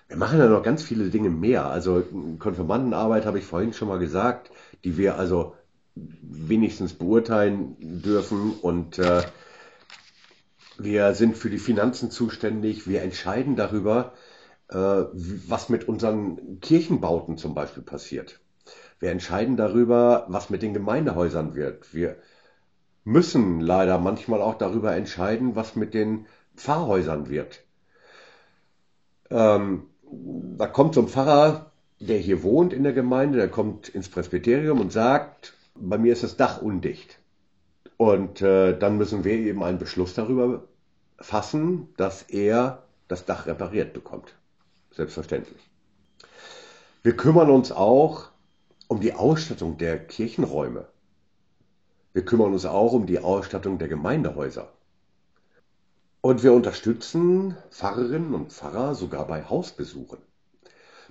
Wir 0.09 0.17
machen 0.17 0.39
ja 0.41 0.49
noch 0.49 0.63
ganz 0.63 0.83
viele 0.83 1.09
Dinge 1.09 1.31
mehr. 1.31 1.67
Also 1.67 2.03
Konfirmandenarbeit 2.41 3.27
habe 3.27 3.39
ich 3.39 3.45
vorhin 3.45 3.73
schon 3.73 3.89
mal 3.89 4.01
gesagt, 4.01 4.51
die 4.83 4.97
wir 4.97 5.17
also 5.17 5.55
wenigstens 5.95 6.93
beurteilen 6.93 7.77
dürfen 8.03 8.53
und 8.53 8.99
äh, 8.99 9.23
wir 10.79 11.15
sind 11.15 11.37
für 11.37 11.51
die 11.51 11.59
Finanzen 11.59 12.11
zuständig. 12.11 12.89
Wir 12.89 13.03
entscheiden 13.03 13.57
darüber, 13.57 14.15
äh, 14.69 14.77
was 14.77 15.69
mit 15.69 15.89
unseren 15.89 16.61
Kirchenbauten 16.61 17.37
zum 17.37 17.55
Beispiel 17.55 17.83
passiert. 17.83 18.41
Wir 18.99 19.11
entscheiden 19.11 19.57
darüber, 19.57 20.27
was 20.29 20.51
mit 20.51 20.63
den 20.63 20.75
Gemeindehäusern 20.75 21.55
wird. 21.55 21.93
Wir 21.93 22.17
müssen 23.05 23.61
leider 23.61 23.99
manchmal 23.99 24.41
auch 24.41 24.57
darüber 24.57 24.95
entscheiden, 24.95 25.57
was 25.57 25.77
mit 25.77 25.95
den 25.95 26.27
Pfarrhäusern 26.57 27.29
wird. 27.29 27.61
Ähm, 29.31 29.87
da 30.59 30.67
kommt 30.67 30.95
so 30.95 31.03
ein 31.03 31.09
Pfarrer, 31.09 31.71
der 31.99 32.19
hier 32.19 32.43
wohnt 32.43 32.73
in 32.73 32.83
der 32.83 32.93
Gemeinde, 32.93 33.39
der 33.39 33.49
kommt 33.49 33.89
ins 33.89 34.09
Presbyterium 34.09 34.81
und 34.81 34.93
sagt, 34.93 35.55
bei 35.81 35.99
mir 35.99 36.13
ist 36.13 36.23
das 36.23 36.37
Dach 36.37 36.61
undicht. 36.63 37.19
Und 37.97 38.41
äh, 38.41 38.79
dann 38.79 38.97
müssen 38.97 39.25
wir 39.25 39.33
eben 39.33 39.63
einen 39.63 39.79
Beschluss 39.79 40.15
darüber 40.15 40.65
fassen, 41.19 41.89
dass 41.97 42.23
er 42.23 42.85
das 43.09 43.25
Dach 43.25 43.47
repariert 43.47 43.93
bekommt. 43.93 44.35
Selbstverständlich. 44.91 45.71
Wir 47.03 47.17
kümmern 47.17 47.51
uns 47.51 47.73
auch 47.73 48.29
um 48.89 49.01
die 49.01 49.15
Ausstattung 49.15 49.79
der 49.79 49.99
Kirchenräume. 49.99 50.87
Wir 52.13 52.25
kümmern 52.25 52.53
uns 52.53 52.67
auch 52.67 52.93
um 52.93 53.07
die 53.07 53.21
Ausstattung 53.21 53.79
der 53.79 53.89
Gemeindehäuser. 53.89 54.73
Und 56.23 56.43
wir 56.43 56.53
unterstützen 56.53 57.57
Pfarrerinnen 57.71 58.35
und 58.35 58.53
Pfarrer 58.53 58.95
sogar 58.95 59.27
bei 59.27 59.45
Hausbesuchen. 59.45 60.19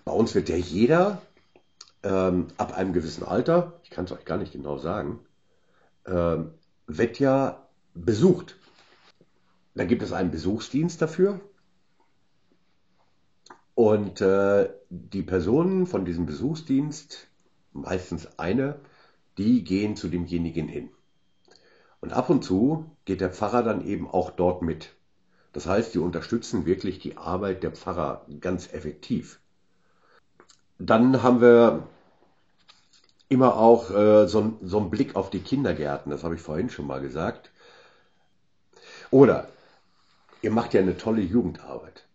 Bei 0.05 0.12
uns 0.12 0.36
wird 0.36 0.49
ja 0.49 0.55
jeder 0.55 1.21
ähm, 2.04 2.48
ab 2.58 2.78
einem 2.78 2.94
gewissen 2.94 3.24
Alter, 3.24 3.80
ich 3.84 3.90
kann 3.90 4.06
es 4.06 4.12
euch 4.12 4.26
gar 4.26 4.38
nicht 4.38 4.54
genau 4.54 4.78
sagen, 4.78 5.20
ähm, 6.06 6.52
wird 6.88 7.20
ja 7.20 7.68
besucht. 7.94 8.58
Da 9.76 9.86
gibt 9.86 10.02
es 10.02 10.12
einen 10.12 10.32
Besuchsdienst 10.32 11.02
dafür. 11.02 11.40
Und 13.76 14.20
äh, 14.22 14.70
die 14.90 15.24
Personen 15.24 15.86
von 15.88 16.04
diesem 16.04 16.26
Besuchsdienst 16.26 17.28
meistens 17.72 18.38
eine, 18.38 18.80
die 19.38 19.64
gehen 19.64 19.96
zu 19.96 20.10
demjenigen 20.10 20.68
hin. 20.68 20.90
Und 22.02 22.14
ab 22.14 22.30
und 22.30 22.44
zu 22.44 22.96
geht 23.06 23.22
der 23.22 23.32
Pfarrer 23.32 23.64
dann 23.64 23.86
eben 23.86 24.10
auch 24.10 24.32
dort 24.32 24.62
mit. 24.62 24.96
Das 25.54 25.66
heißt, 25.66 25.94
die 25.94 26.00
unterstützen 26.00 26.66
wirklich 26.66 27.00
die 27.00 27.18
Arbeit 27.18 27.64
der 27.64 27.72
Pfarrer 27.72 28.26
ganz 28.40 28.72
effektiv. 28.74 29.40
Dann 30.80 31.22
haben 31.22 31.42
wir 31.42 31.84
immer 33.28 33.58
auch 33.58 33.92
äh, 33.92 34.28
so, 34.28 34.58
so 34.62 34.80
einen 34.80 34.89
Blick 34.89 35.15
auf 35.15 35.30
die 35.30 35.42
Kindergärten, 35.42 36.12
das 36.12 36.24
habe 36.24 36.36
ich 36.36 36.42
vorhin 36.42 36.70
schon 36.70 36.88
mal 36.88 37.02
gesagt. 37.02 37.52
Oder 39.12 39.50
ihr 40.42 40.52
macht 40.52 40.74
ja 40.74 40.82
eine 40.82 40.98
tolle 40.98 41.22
Jugendarbeit. 41.22 42.06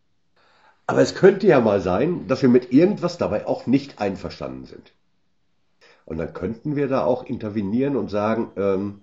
Aber 0.86 1.00
es 1.00 1.14
könnte 1.14 1.46
ja 1.46 1.60
mal 1.60 1.80
sein, 1.80 2.26
dass 2.26 2.42
wir 2.42 2.48
mit 2.48 2.72
irgendwas 2.72 3.16
dabei 3.18 3.46
auch 3.46 3.66
nicht 3.66 4.00
einverstanden 4.00 4.64
sind. 4.66 4.92
Und 6.04 6.18
dann 6.18 6.34
könnten 6.34 6.76
wir 6.76 6.88
da 6.88 7.04
auch 7.04 7.24
intervenieren 7.24 7.96
und 7.96 8.10
sagen, 8.10 8.50
ähm, 8.56 9.00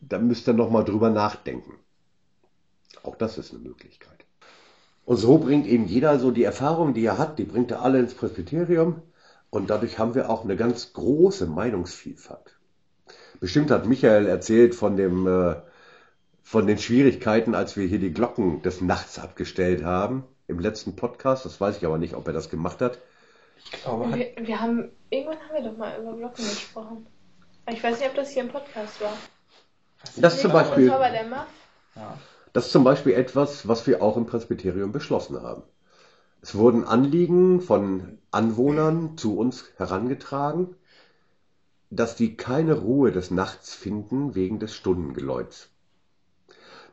da 0.00 0.18
müsst 0.18 0.48
ihr 0.48 0.54
nochmal 0.54 0.84
drüber 0.84 1.10
nachdenken. 1.10 1.74
Auch 3.02 3.16
das 3.16 3.38
ist 3.38 3.52
eine 3.52 3.60
Möglichkeit. 3.60 4.24
Und 5.08 5.16
so 5.16 5.38
bringt 5.38 5.66
eben 5.66 5.86
jeder 5.86 6.18
so 6.18 6.30
die 6.30 6.44
Erfahrung, 6.44 6.92
die 6.92 7.06
er 7.06 7.16
hat, 7.16 7.38
die 7.38 7.44
bringt 7.44 7.70
er 7.70 7.80
alle 7.80 7.98
ins 7.98 8.12
Presbyterium. 8.12 9.00
Und 9.48 9.70
dadurch 9.70 9.98
haben 9.98 10.14
wir 10.14 10.28
auch 10.28 10.44
eine 10.44 10.54
ganz 10.54 10.92
große 10.92 11.46
Meinungsvielfalt. 11.46 12.58
Bestimmt 13.40 13.70
hat 13.70 13.86
Michael 13.86 14.26
erzählt 14.26 14.74
von 14.74 14.98
dem, 14.98 15.26
äh, 15.26 15.54
von 16.42 16.66
den 16.66 16.76
Schwierigkeiten, 16.76 17.54
als 17.54 17.74
wir 17.74 17.86
hier 17.86 17.98
die 17.98 18.12
Glocken 18.12 18.60
des 18.60 18.82
Nachts 18.82 19.18
abgestellt 19.18 19.82
haben. 19.82 20.24
Im 20.46 20.58
letzten 20.58 20.94
Podcast. 20.94 21.46
Das 21.46 21.58
weiß 21.58 21.78
ich 21.78 21.86
aber 21.86 21.96
nicht, 21.96 22.12
ob 22.12 22.26
er 22.26 22.34
das 22.34 22.50
gemacht 22.50 22.82
hat. 22.82 22.98
Ich 23.64 23.72
glaube, 23.72 24.14
wir, 24.14 24.34
wir 24.38 24.60
haben, 24.60 24.90
irgendwann 25.08 25.38
haben 25.38 25.54
wir 25.54 25.70
doch 25.70 25.78
mal 25.78 25.98
über 25.98 26.18
Glocken 26.18 26.44
gesprochen. 26.44 27.06
Ich 27.72 27.82
weiß 27.82 27.98
nicht, 27.98 28.10
ob 28.10 28.14
das 28.14 28.28
hier 28.28 28.42
im 28.42 28.50
Podcast 28.50 29.00
war. 29.00 29.16
Das 30.16 30.34
ist 30.34 30.42
zum 30.42 30.52
Beispiel. 30.52 30.84
Das 30.84 30.92
war 30.92 31.00
bei 31.00 31.10
der 31.12 31.24
Muff. 31.24 31.46
Ja. 31.96 32.18
Das 32.52 32.66
ist 32.66 32.72
zum 32.72 32.84
Beispiel 32.84 33.12
etwas, 33.12 33.68
was 33.68 33.86
wir 33.86 34.02
auch 34.02 34.16
im 34.16 34.26
Presbyterium 34.26 34.92
beschlossen 34.92 35.42
haben. 35.42 35.62
Es 36.40 36.54
wurden 36.54 36.84
Anliegen 36.84 37.60
von 37.60 38.18
Anwohnern 38.30 39.16
zu 39.16 39.36
uns 39.36 39.64
herangetragen, 39.76 40.76
dass 41.90 42.16
die 42.16 42.36
keine 42.36 42.74
Ruhe 42.74 43.12
des 43.12 43.30
Nachts 43.30 43.74
finden 43.74 44.34
wegen 44.34 44.58
des 44.58 44.74
Stundengeläuts. 44.74 45.70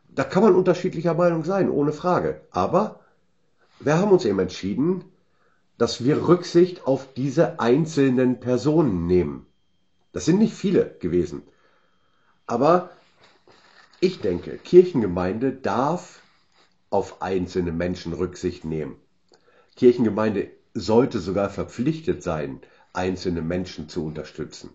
Da 0.09 0.23
kann 0.23 0.43
man 0.43 0.55
unterschiedlicher 0.55 1.13
Meinung 1.13 1.43
sein, 1.43 1.69
ohne 1.69 1.91
Frage. 1.91 2.41
Aber 2.51 3.01
wir 3.79 3.97
haben 3.97 4.11
uns 4.11 4.25
eben 4.25 4.39
entschieden, 4.39 5.03
dass 5.77 6.03
wir 6.03 6.27
Rücksicht 6.27 6.87
auf 6.87 7.13
diese 7.13 7.59
einzelnen 7.59 8.39
Personen 8.39 9.07
nehmen. 9.07 9.45
Das 10.13 10.23
sind 10.23 10.39
nicht 10.39 10.53
viele 10.53 10.95
gewesen. 10.99 11.43
Aber 12.47 12.89
ich 14.05 14.19
denke, 14.21 14.59
Kirchengemeinde 14.59 15.51
darf 15.51 16.21
auf 16.91 17.23
einzelne 17.23 17.71
Menschen 17.71 18.13
Rücksicht 18.13 18.63
nehmen. 18.63 18.97
Kirchengemeinde 19.75 20.51
sollte 20.75 21.17
sogar 21.17 21.49
verpflichtet 21.49 22.21
sein, 22.21 22.61
einzelne 22.93 23.41
Menschen 23.41 23.89
zu 23.89 24.05
unterstützen. 24.05 24.69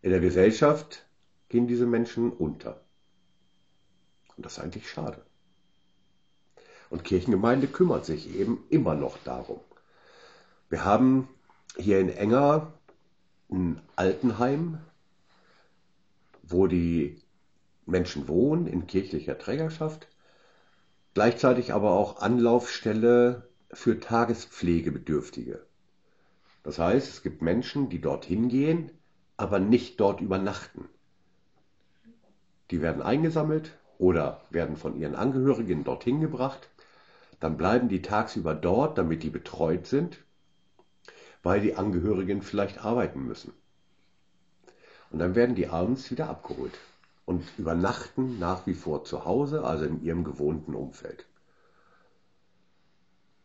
In 0.00 0.10
der 0.10 0.20
Gesellschaft 0.20 1.04
gehen 1.48 1.66
diese 1.66 1.86
Menschen 1.86 2.30
unter. 2.30 2.82
Und 4.36 4.46
das 4.46 4.52
ist 4.52 4.58
eigentlich 4.60 4.88
schade. 4.88 5.20
Und 6.88 7.02
Kirchengemeinde 7.02 7.66
kümmert 7.66 8.06
sich 8.06 8.32
eben 8.32 8.62
immer 8.68 8.94
noch 8.94 9.18
darum. 9.24 9.60
Wir 10.68 10.84
haben 10.84 11.28
hier 11.76 11.98
in 11.98 12.10
Enger 12.10 12.72
ein 13.50 13.82
Altenheim, 13.96 14.78
wo 16.44 16.68
die 16.68 17.20
Menschen 17.90 18.28
wohnen 18.28 18.66
in 18.66 18.86
kirchlicher 18.86 19.38
Trägerschaft, 19.38 20.08
gleichzeitig 21.14 21.72
aber 21.72 21.92
auch 21.92 22.20
Anlaufstelle 22.20 23.48
für 23.72 24.00
Tagespflegebedürftige. 24.00 25.64
Das 26.62 26.78
heißt, 26.78 27.08
es 27.08 27.22
gibt 27.22 27.42
Menschen, 27.42 27.88
die 27.88 28.00
dorthin 28.00 28.48
gehen, 28.48 28.92
aber 29.36 29.58
nicht 29.58 30.00
dort 30.00 30.20
übernachten. 30.20 30.88
Die 32.70 32.82
werden 32.82 33.02
eingesammelt 33.02 33.78
oder 33.98 34.42
werden 34.50 34.76
von 34.76 34.96
ihren 34.96 35.14
Angehörigen 35.14 35.84
dorthin 35.84 36.20
gebracht 36.20 36.70
dann 37.40 37.56
bleiben 37.56 37.88
die 37.88 38.02
tagsüber 38.02 38.54
dort, 38.54 38.98
damit 38.98 39.22
die 39.22 39.30
betreut 39.30 39.86
sind, 39.86 40.18
weil 41.42 41.60
die 41.62 41.74
Angehörigen 41.74 42.42
vielleicht 42.42 42.84
arbeiten 42.84 43.26
müssen. 43.26 43.54
Und 45.10 45.18
dann 45.18 45.34
werden 45.34 45.56
die 45.56 45.66
abends 45.66 46.10
wieder 46.10 46.28
abgeholt 46.28 46.78
und 47.30 47.44
übernachten 47.58 48.40
nach 48.40 48.66
wie 48.66 48.74
vor 48.74 49.04
zu 49.04 49.24
Hause, 49.24 49.62
also 49.62 49.84
in 49.84 50.02
ihrem 50.02 50.24
gewohnten 50.24 50.74
Umfeld. 50.74 51.26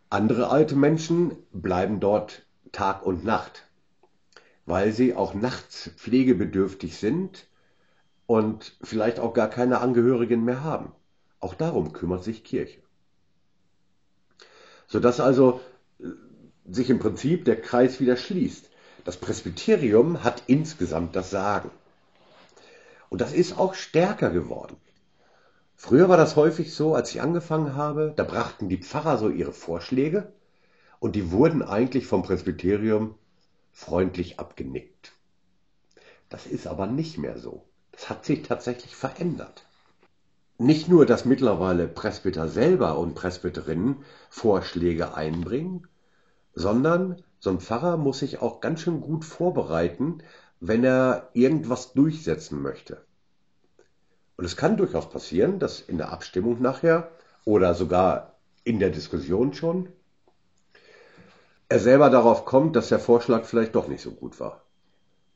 Andere 0.10 0.50
alte 0.50 0.76
Menschen 0.76 1.38
bleiben 1.54 2.00
dort 2.00 2.48
Tag 2.72 3.06
und 3.06 3.24
Nacht, 3.24 3.68
weil 4.66 4.92
sie 4.92 5.14
auch 5.14 5.36
nachts 5.36 5.92
pflegebedürftig 5.98 6.98
sind 6.98 7.46
und 8.26 8.76
vielleicht 8.82 9.20
auch 9.20 9.36
gar 9.36 9.50
keine 9.52 9.82
Angehörigen 9.82 10.44
mehr 10.44 10.64
haben. 10.64 10.92
Auch 11.40 11.54
darum 11.54 11.94
kümmert 11.94 12.24
sich 12.24 12.44
Kirche. 12.44 12.82
sodass 14.88 15.20
also 15.20 15.62
äh, 16.00 16.06
sich 16.72 16.90
im 16.90 16.98
Prinzip 16.98 17.46
der 17.46 17.62
Kreis 17.62 18.00
wieder 18.00 18.18
schließt. 18.18 18.72
Das 19.04 19.18
Presbyterium 19.18 20.24
hat 20.24 20.42
insgesamt 20.48 21.16
das 21.16 21.30
Sagen. 21.30 21.70
Und 23.16 23.22
das 23.22 23.32
ist 23.32 23.58
auch 23.58 23.76
stärker 23.76 24.30
geworden. 24.30 24.76
Früher 25.78 26.10
war 26.10 26.18
das 26.18 26.36
häufig 26.36 26.76
so, 26.76 26.96
als 26.96 27.12
ich 27.12 27.22
angefangen 27.22 27.74
habe, 27.74 28.12
da 28.14 28.26
brachten 28.26 28.68
die 28.68 28.76
Pfarrer 28.84 29.18
so 29.18 29.30
ihre 29.30 29.54
Vorschläge 29.54 30.34
und 31.00 31.16
die 31.16 31.32
wurden 31.32 31.64
eigentlich 31.64 32.08
vom 32.08 32.24
Presbyterium 32.24 33.16
freundlich 33.72 34.38
abgenickt. 34.38 35.14
Das 36.28 36.46
ist 36.46 36.68
aber 36.68 36.88
nicht 36.88 37.18
mehr 37.18 37.40
so. 37.40 37.64
Das 37.94 38.10
hat 38.10 38.26
sich 38.26 38.44
tatsächlich 38.44 38.94
verändert. 38.98 39.66
Nicht 40.58 40.90
nur, 40.90 41.06
dass 41.06 41.24
mittlerweile 41.24 41.88
Presbyter 41.88 42.50
selber 42.50 42.98
und 42.98 43.16
Presbyterinnen 43.16 44.04
Vorschläge 44.30 45.16
einbringen, 45.16 45.88
sondern 46.54 47.24
so 47.40 47.50
ein 47.50 47.62
Pfarrer 47.62 47.96
muss 47.96 48.20
sich 48.20 48.42
auch 48.42 48.60
ganz 48.60 48.82
schön 48.82 49.00
gut 49.00 49.24
vorbereiten, 49.24 50.18
wenn 50.60 50.84
er 50.84 51.30
irgendwas 51.34 51.94
durchsetzen 51.94 52.62
möchte. 52.62 53.06
Und 54.38 54.46
es 54.46 54.58
kann 54.58 54.78
durchaus 54.78 55.10
passieren, 55.10 55.60
dass 55.60 55.82
in 55.82 55.98
der 55.98 56.12
Abstimmung 56.12 56.62
nachher 56.62 57.12
oder 57.46 57.74
sogar 57.74 58.36
in 58.64 58.80
der 58.80 58.90
Diskussion 58.90 59.54
schon 59.54 59.90
er 61.68 61.80
selber 61.80 62.10
darauf 62.10 62.46
kommt, 62.46 62.76
dass 62.76 62.90
der 62.90 63.00
Vorschlag 63.00 63.46
vielleicht 63.46 63.76
doch 63.76 63.88
nicht 63.88 64.02
so 64.02 64.12
gut 64.12 64.40
war. 64.40 64.62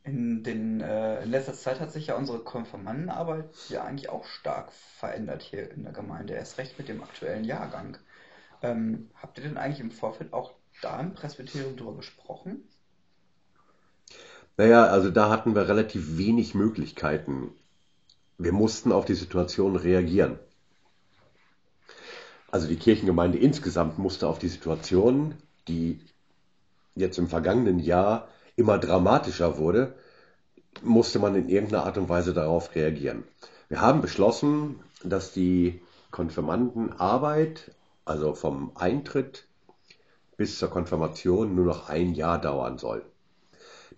In, 0.04 0.44
den, 0.44 0.80
äh, 0.82 1.24
in 1.24 1.32
letzter 1.32 1.54
Zeit 1.54 1.80
hat 1.80 1.92
sich 1.92 2.08
ja 2.08 2.16
unsere 2.16 2.40
Konfirmandenarbeit 2.40 3.50
ja 3.70 3.84
eigentlich 3.84 4.10
auch 4.10 4.26
stark 4.26 4.72
verändert 4.72 5.42
hier 5.42 5.72
in 5.72 5.84
der 5.84 5.92
Gemeinde, 5.92 6.34
erst 6.34 6.58
recht 6.58 6.78
mit 6.78 6.88
dem 6.88 7.04
aktuellen 7.04 7.44
Jahrgang. 7.44 7.98
Ähm, 8.62 9.10
habt 9.16 9.38
ihr 9.38 9.44
denn 9.44 9.58
eigentlich 9.58 9.80
im 9.80 9.92
Vorfeld 9.92 10.34
auch 10.34 10.54
da 10.82 11.00
im 11.00 11.14
Presbyterium 11.14 11.76
drüber 11.76 11.96
gesprochen? 11.96 12.68
Naja, 14.58 14.86
also 14.86 15.10
da 15.10 15.30
hatten 15.30 15.56
wir 15.56 15.68
relativ 15.68 16.18
wenig 16.18 16.56
Möglichkeiten. 16.56 17.52
Wir 18.38 18.52
mussten 18.52 18.92
auf 18.92 19.06
die 19.06 19.16
Situation 19.16 19.76
reagieren. 19.76 20.40
Also 22.52 22.68
die 22.68 22.78
Kirchengemeinde 22.78 23.38
insgesamt 23.38 24.00
musste 24.00 24.28
auf 24.28 24.40
die 24.40 24.48
Situation, 24.48 25.36
die 25.68 26.00
jetzt 26.96 27.18
im 27.18 27.28
vergangenen 27.28 27.80
Jahr 27.80 28.28
immer 28.56 28.78
dramatischer 28.78 29.58
wurde, 29.58 29.96
musste 30.82 31.20
man 31.20 31.36
in 31.36 31.50
irgendeiner 31.50 31.86
Art 31.86 31.98
und 31.98 32.10
Weise 32.10 32.34
darauf 32.34 32.76
reagieren. 32.76 33.24
Wir 33.68 33.82
haben 33.82 34.02
beschlossen, 34.02 34.80
dass 35.04 35.32
die 35.32 35.82
Konfirmandenarbeit, 36.12 37.72
also 38.06 38.34
vom 38.34 38.72
Eintritt 38.76 39.46
bis 40.38 40.58
zur 40.58 40.70
Konfirmation, 40.70 41.56
nur 41.56 41.66
noch 41.66 41.90
ein 41.90 42.14
Jahr 42.14 42.40
dauern 42.40 42.78
soll. 42.78 43.06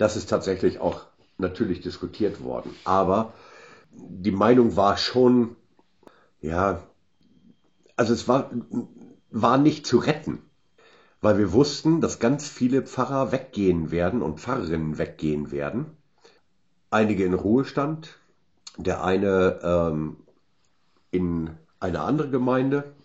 Das 0.01 0.15
ist 0.15 0.29
tatsächlich 0.29 0.79
auch 0.79 1.01
natürlich 1.37 1.81
diskutiert 1.81 2.43
worden. 2.43 2.73
Aber 2.85 3.33
die 3.91 4.31
Meinung 4.31 4.75
war 4.75 4.97
schon, 4.97 5.55
ja, 6.41 6.83
also 7.95 8.13
es 8.13 8.27
war, 8.27 8.49
war 9.29 9.57
nicht 9.57 9.85
zu 9.85 9.97
retten 9.97 10.41
weil 11.21 11.37
wir 11.37 11.53
wussten, 11.53 12.01
dass 12.01 12.19
ganz 12.19 12.49
viele 12.49 12.81
Pfarrer 12.81 13.31
weggehen 13.31 13.91
werden 13.91 14.21
und 14.21 14.39
Pfarrerinnen 14.39 14.97
weggehen 14.97 15.51
werden. 15.51 15.85
Einige 16.89 17.23
in 17.23 17.35
Ruhestand, 17.35 18.17
der 18.77 19.03
eine 19.03 19.59
ähm, 19.63 20.17
in 21.11 21.51
eine 21.79 22.01
andere 22.01 22.29
Gemeinde. 22.29 22.95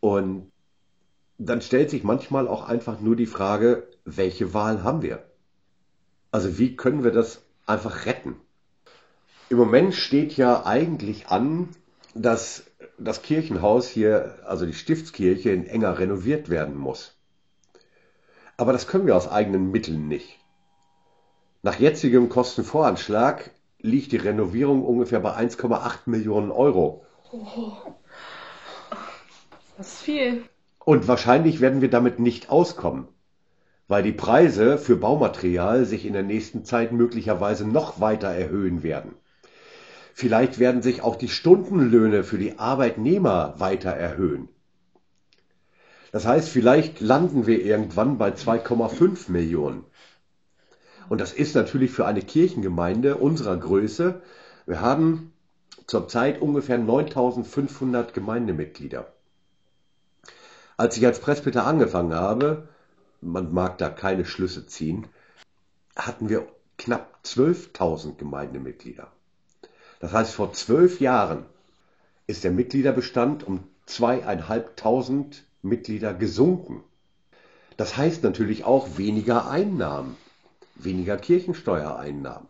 Und 0.00 0.50
dann 1.38 1.60
stellt 1.60 1.90
sich 1.90 2.04
manchmal 2.04 2.48
auch 2.48 2.66
einfach 2.66 3.00
nur 3.00 3.16
die 3.16 3.26
Frage, 3.26 3.86
welche 4.04 4.54
Wahl 4.54 4.82
haben 4.82 5.02
wir? 5.02 5.22
Also 6.34 6.58
wie 6.58 6.74
können 6.74 7.04
wir 7.04 7.12
das 7.12 7.42
einfach 7.64 8.06
retten? 8.06 8.34
Im 9.50 9.56
Moment 9.56 9.94
steht 9.94 10.36
ja 10.36 10.66
eigentlich 10.66 11.28
an, 11.28 11.68
dass 12.12 12.64
das 12.98 13.22
Kirchenhaus 13.22 13.86
hier, 13.86 14.40
also 14.44 14.66
die 14.66 14.74
Stiftskirche, 14.74 15.50
in 15.50 15.64
enger 15.64 15.96
renoviert 15.96 16.48
werden 16.48 16.76
muss. 16.76 17.16
Aber 18.56 18.72
das 18.72 18.88
können 18.88 19.06
wir 19.06 19.14
aus 19.14 19.30
eigenen 19.30 19.70
Mitteln 19.70 20.08
nicht. 20.08 20.40
Nach 21.62 21.78
jetzigem 21.78 22.28
Kostenvoranschlag 22.28 23.52
liegt 23.78 24.10
die 24.10 24.16
Renovierung 24.16 24.84
ungefähr 24.84 25.20
bei 25.20 25.36
1,8 25.36 25.98
Millionen 26.06 26.50
Euro. 26.50 27.06
Oh, 27.30 27.74
das 29.78 29.86
ist 29.86 30.02
viel. 30.02 30.42
Und 30.80 31.06
wahrscheinlich 31.06 31.60
werden 31.60 31.80
wir 31.80 31.90
damit 31.90 32.18
nicht 32.18 32.50
auskommen, 32.50 33.06
weil 33.88 34.02
die 34.02 34.12
Preise 34.12 34.78
für 34.78 34.96
Baumaterial 34.96 35.84
sich 35.84 36.06
in 36.06 36.12
der 36.12 36.22
nächsten 36.22 36.64
Zeit 36.64 36.92
möglicherweise 36.92 37.66
noch 37.66 38.00
weiter 38.00 38.28
erhöhen 38.28 38.82
werden. 38.82 39.14
Vielleicht 40.14 40.58
werden 40.58 40.80
sich 40.80 41.02
auch 41.02 41.16
die 41.16 41.28
Stundenlöhne 41.28 42.22
für 42.22 42.38
die 42.38 42.58
Arbeitnehmer 42.58 43.54
weiter 43.58 43.90
erhöhen. 43.90 44.48
Das 46.12 46.26
heißt, 46.26 46.48
vielleicht 46.48 47.00
landen 47.00 47.48
wir 47.48 47.60
irgendwann 47.60 48.18
bei 48.18 48.30
2,5 48.30 49.32
Millionen. 49.32 49.84
Und 51.08 51.20
das 51.20 51.32
ist 51.32 51.56
natürlich 51.56 51.90
für 51.90 52.06
eine 52.06 52.22
Kirchengemeinde 52.22 53.16
unserer 53.16 53.56
Größe. 53.56 54.22
Wir 54.66 54.80
haben 54.80 55.32
zurzeit 55.86 56.40
ungefähr 56.40 56.78
9500 56.78 58.14
Gemeindemitglieder. 58.14 59.12
Als 60.76 60.96
ich 60.96 61.04
als 61.04 61.18
Presbyter 61.18 61.66
angefangen 61.66 62.14
habe, 62.14 62.68
man 63.24 63.52
mag 63.52 63.78
da 63.78 63.88
keine 63.88 64.24
Schlüsse 64.24 64.66
ziehen, 64.66 65.06
hatten 65.96 66.28
wir 66.28 66.46
knapp 66.78 67.18
12.000 67.24 68.16
Gemeindemitglieder. 68.16 69.10
Das 70.00 70.12
heißt, 70.12 70.34
vor 70.34 70.52
zwölf 70.52 71.00
Jahren 71.00 71.46
ist 72.26 72.44
der 72.44 72.50
Mitgliederbestand 72.50 73.44
um 73.44 73.64
zweieinhalbtausend 73.86 75.44
Mitglieder 75.62 76.14
gesunken. 76.14 76.82
Das 77.76 77.96
heißt 77.96 78.22
natürlich 78.22 78.64
auch 78.64 78.98
weniger 78.98 79.48
Einnahmen, 79.48 80.16
weniger 80.74 81.16
Kirchensteuereinnahmen. 81.16 82.48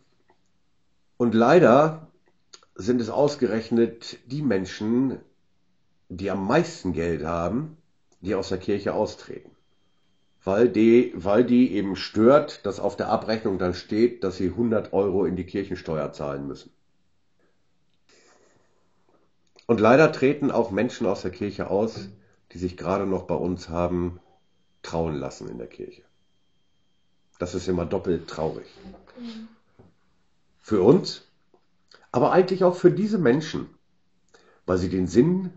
Und 1.16 1.34
leider 1.34 2.08
sind 2.74 3.00
es 3.00 3.08
ausgerechnet 3.08 4.18
die 4.26 4.42
Menschen, 4.42 5.18
die 6.08 6.30
am 6.30 6.46
meisten 6.46 6.92
Geld 6.92 7.24
haben, 7.24 7.76
die 8.20 8.34
aus 8.34 8.48
der 8.48 8.58
Kirche 8.58 8.94
austreten. 8.94 9.53
Weil 10.44 10.68
die, 10.68 11.12
weil 11.14 11.44
die 11.44 11.72
eben 11.72 11.96
stört, 11.96 12.66
dass 12.66 12.78
auf 12.78 12.96
der 12.96 13.08
Abrechnung 13.08 13.58
dann 13.58 13.72
steht, 13.72 14.22
dass 14.22 14.36
sie 14.36 14.48
100 14.48 14.92
Euro 14.92 15.24
in 15.24 15.36
die 15.36 15.46
Kirchensteuer 15.46 16.12
zahlen 16.12 16.46
müssen. 16.46 16.70
Und 19.66 19.80
leider 19.80 20.12
treten 20.12 20.50
auch 20.50 20.70
Menschen 20.70 21.06
aus 21.06 21.22
der 21.22 21.30
Kirche 21.30 21.70
aus, 21.70 22.08
die 22.52 22.58
sich 22.58 22.76
gerade 22.76 23.06
noch 23.06 23.22
bei 23.22 23.34
uns 23.34 23.70
haben 23.70 24.20
trauen 24.82 25.16
lassen 25.16 25.48
in 25.48 25.56
der 25.56 25.66
Kirche. 25.66 26.02
Das 27.38 27.54
ist 27.54 27.66
immer 27.66 27.86
doppelt 27.86 28.28
traurig. 28.28 28.66
Für 30.60 30.82
uns, 30.82 31.26
aber 32.12 32.32
eigentlich 32.32 32.64
auch 32.64 32.76
für 32.76 32.90
diese 32.90 33.18
Menschen, 33.18 33.68
weil 34.66 34.78
sie 34.78 34.90
den 34.90 35.06
Sinn 35.06 35.50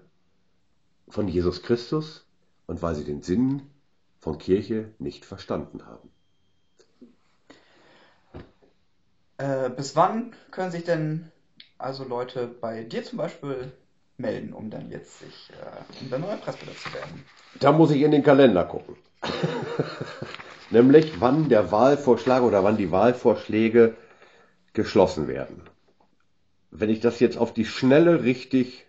von 1.09 1.27
Jesus 1.27 1.61
Christus 1.61 2.25
und 2.65 2.81
weil 2.81 2.95
sie 2.95 3.03
den 3.03 3.21
Sinn 3.21 3.61
von 4.27 4.37
Kirche 4.39 4.91
nicht 4.99 5.23
verstanden 5.23 5.85
haben. 5.85 6.09
Äh, 9.37 9.69
bis 9.69 9.95
wann 9.95 10.35
können 10.51 10.69
sich 10.69 10.83
denn 10.83 11.31
also 11.77 12.03
Leute 12.03 12.45
bei 12.45 12.83
dir 12.83 13.05
zum 13.05 13.19
Beispiel 13.19 13.71
melden, 14.17 14.51
um 14.51 14.69
dann 14.69 14.89
jetzt 14.89 15.19
sich, 15.19 15.49
äh, 15.51 16.03
um 16.03 16.09
dann 16.09 16.21
neuer 16.21 16.35
Presbyter 16.35 16.75
zu 16.75 16.93
werden? 16.93 17.23
Da 17.61 17.71
muss 17.71 17.91
ich 17.91 18.01
in 18.01 18.11
den 18.11 18.23
Kalender 18.23 18.65
gucken. 18.65 18.97
Nämlich, 20.71 21.21
wann 21.21 21.47
der 21.47 21.71
Wahlvorschlag 21.71 22.43
oder 22.43 22.65
wann 22.65 22.75
die 22.75 22.91
Wahlvorschläge 22.91 23.95
geschlossen 24.73 25.29
werden. 25.29 25.61
Wenn 26.71 26.89
ich 26.89 26.99
das 26.99 27.21
jetzt 27.21 27.37
auf 27.37 27.53
die 27.53 27.65
Schnelle 27.65 28.23
richtig 28.23 28.87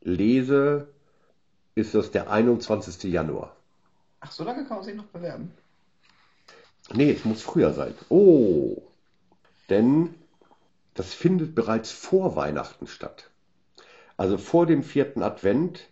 lese, 0.00 0.88
ist 1.76 1.94
das 1.94 2.10
der 2.10 2.32
21. 2.32 3.04
Januar. 3.12 3.54
Ach, 4.20 4.30
so 4.30 4.44
lange 4.44 4.64
kann 4.64 4.76
man 4.78 4.84
sich 4.84 4.94
noch 4.94 5.06
bewerben? 5.06 5.52
Nee, 6.92 7.12
es 7.12 7.24
muss 7.24 7.42
früher 7.42 7.72
sein. 7.72 7.94
Oh, 8.08 8.82
denn 9.68 10.14
das 10.94 11.14
findet 11.14 11.54
bereits 11.54 11.90
vor 11.90 12.36
Weihnachten 12.36 12.86
statt. 12.86 13.30
Also 14.16 14.36
vor 14.36 14.66
dem 14.66 14.82
vierten 14.82 15.22
Advent 15.22 15.88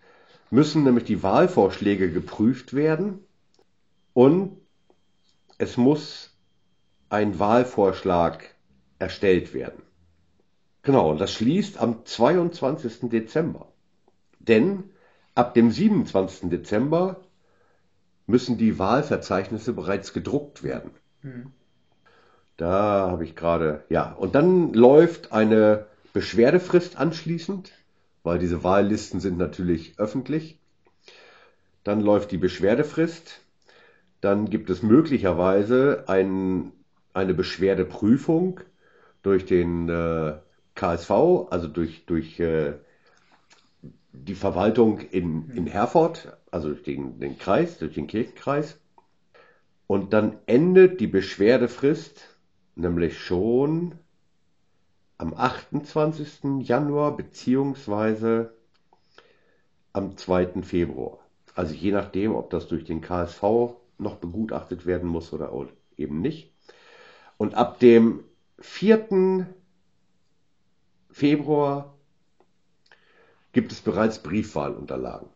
müssen 0.50 0.84
nämlich 0.84 1.04
die 1.04 1.22
Wahlvorschläge 1.22 2.10
geprüft 2.10 2.74
werden 2.74 3.24
und 4.12 4.60
es 5.56 5.76
muss 5.76 6.36
ein 7.08 7.38
Wahlvorschlag 7.38 8.54
erstellt 8.98 9.54
werden. 9.54 9.82
Genau, 10.82 11.10
und 11.10 11.20
das 11.20 11.32
schließt 11.32 11.78
am 11.78 12.04
22. 12.04 13.08
Dezember. 13.10 13.72
Denn 14.38 14.90
ab 15.34 15.54
dem 15.54 15.70
27. 15.70 16.50
Dezember 16.50 17.20
müssen 18.28 18.58
die 18.58 18.78
Wahlverzeichnisse 18.78 19.72
bereits 19.72 20.12
gedruckt 20.12 20.62
werden. 20.62 20.90
Hm. 21.22 21.46
Da 22.56 23.08
habe 23.10 23.24
ich 23.24 23.34
gerade, 23.34 23.84
ja, 23.88 24.12
und 24.12 24.34
dann 24.34 24.72
läuft 24.74 25.32
eine 25.32 25.86
Beschwerdefrist 26.12 26.98
anschließend, 26.98 27.72
weil 28.22 28.38
diese 28.38 28.62
Wahllisten 28.62 29.20
sind 29.20 29.38
natürlich 29.38 29.98
öffentlich. 29.98 30.58
Dann 31.84 32.00
läuft 32.00 32.30
die 32.30 32.38
Beschwerdefrist. 32.38 33.40
Dann 34.20 34.50
gibt 34.50 34.68
es 34.68 34.82
möglicherweise 34.82 36.04
ein, 36.08 36.72
eine 37.14 37.34
Beschwerdeprüfung 37.34 38.60
durch 39.22 39.46
den 39.46 39.88
äh, 39.88 40.34
KSV, 40.74 41.10
also 41.50 41.68
durch, 41.68 42.04
durch 42.04 42.38
äh, 42.40 42.74
die 44.24 44.34
Verwaltung 44.34 45.00
in, 45.00 45.50
in 45.50 45.66
Herford, 45.66 46.36
also 46.50 46.68
durch 46.68 46.82
den, 46.82 47.18
den 47.18 47.38
Kreis, 47.38 47.78
durch 47.78 47.94
den 47.94 48.06
Kirchenkreis. 48.06 48.80
Und 49.86 50.12
dann 50.12 50.38
endet 50.46 51.00
die 51.00 51.06
Beschwerdefrist 51.06 52.38
nämlich 52.74 53.18
schon 53.18 53.94
am 55.16 55.34
28. 55.34 56.60
Januar 56.60 57.16
beziehungsweise 57.16 58.54
am 59.92 60.16
2. 60.16 60.62
Februar. 60.62 61.18
Also 61.54 61.74
je 61.74 61.90
nachdem, 61.90 62.34
ob 62.36 62.50
das 62.50 62.68
durch 62.68 62.84
den 62.84 63.00
KSV 63.00 63.42
noch 63.98 64.16
begutachtet 64.16 64.86
werden 64.86 65.08
muss 65.08 65.32
oder 65.32 65.52
eben 65.96 66.20
nicht. 66.20 66.52
Und 67.36 67.54
ab 67.54 67.80
dem 67.80 68.24
4. 68.60 69.46
Februar 71.10 71.97
gibt 73.58 73.72
es 73.72 73.80
bereits 73.80 74.20
Briefwahlunterlagen. 74.20 75.28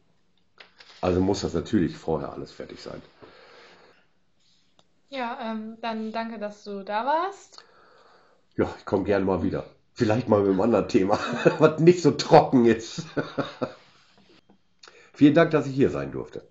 Also 1.00 1.20
muss 1.20 1.40
das 1.40 1.54
natürlich 1.54 1.96
vorher 1.96 2.32
alles 2.32 2.52
fertig 2.52 2.80
sein. 2.80 3.02
Ja, 5.08 5.36
ähm, 5.42 5.76
dann 5.80 6.12
danke, 6.12 6.38
dass 6.38 6.62
du 6.62 6.84
da 6.84 7.04
warst. 7.04 7.64
Ja, 8.56 8.72
ich 8.78 8.84
komme 8.84 9.02
gerne 9.02 9.24
mal 9.24 9.42
wieder. 9.42 9.66
Vielleicht 9.92 10.28
mal 10.28 10.38
mit 10.38 10.50
einem 10.50 10.60
anderen 10.60 10.86
Thema, 10.86 11.18
was 11.58 11.80
nicht 11.80 12.00
so 12.00 12.12
trocken 12.12 12.64
ist. 12.64 13.02
Vielen 15.12 15.34
Dank, 15.34 15.50
dass 15.50 15.66
ich 15.66 15.74
hier 15.74 15.90
sein 15.90 16.12
durfte. 16.12 16.46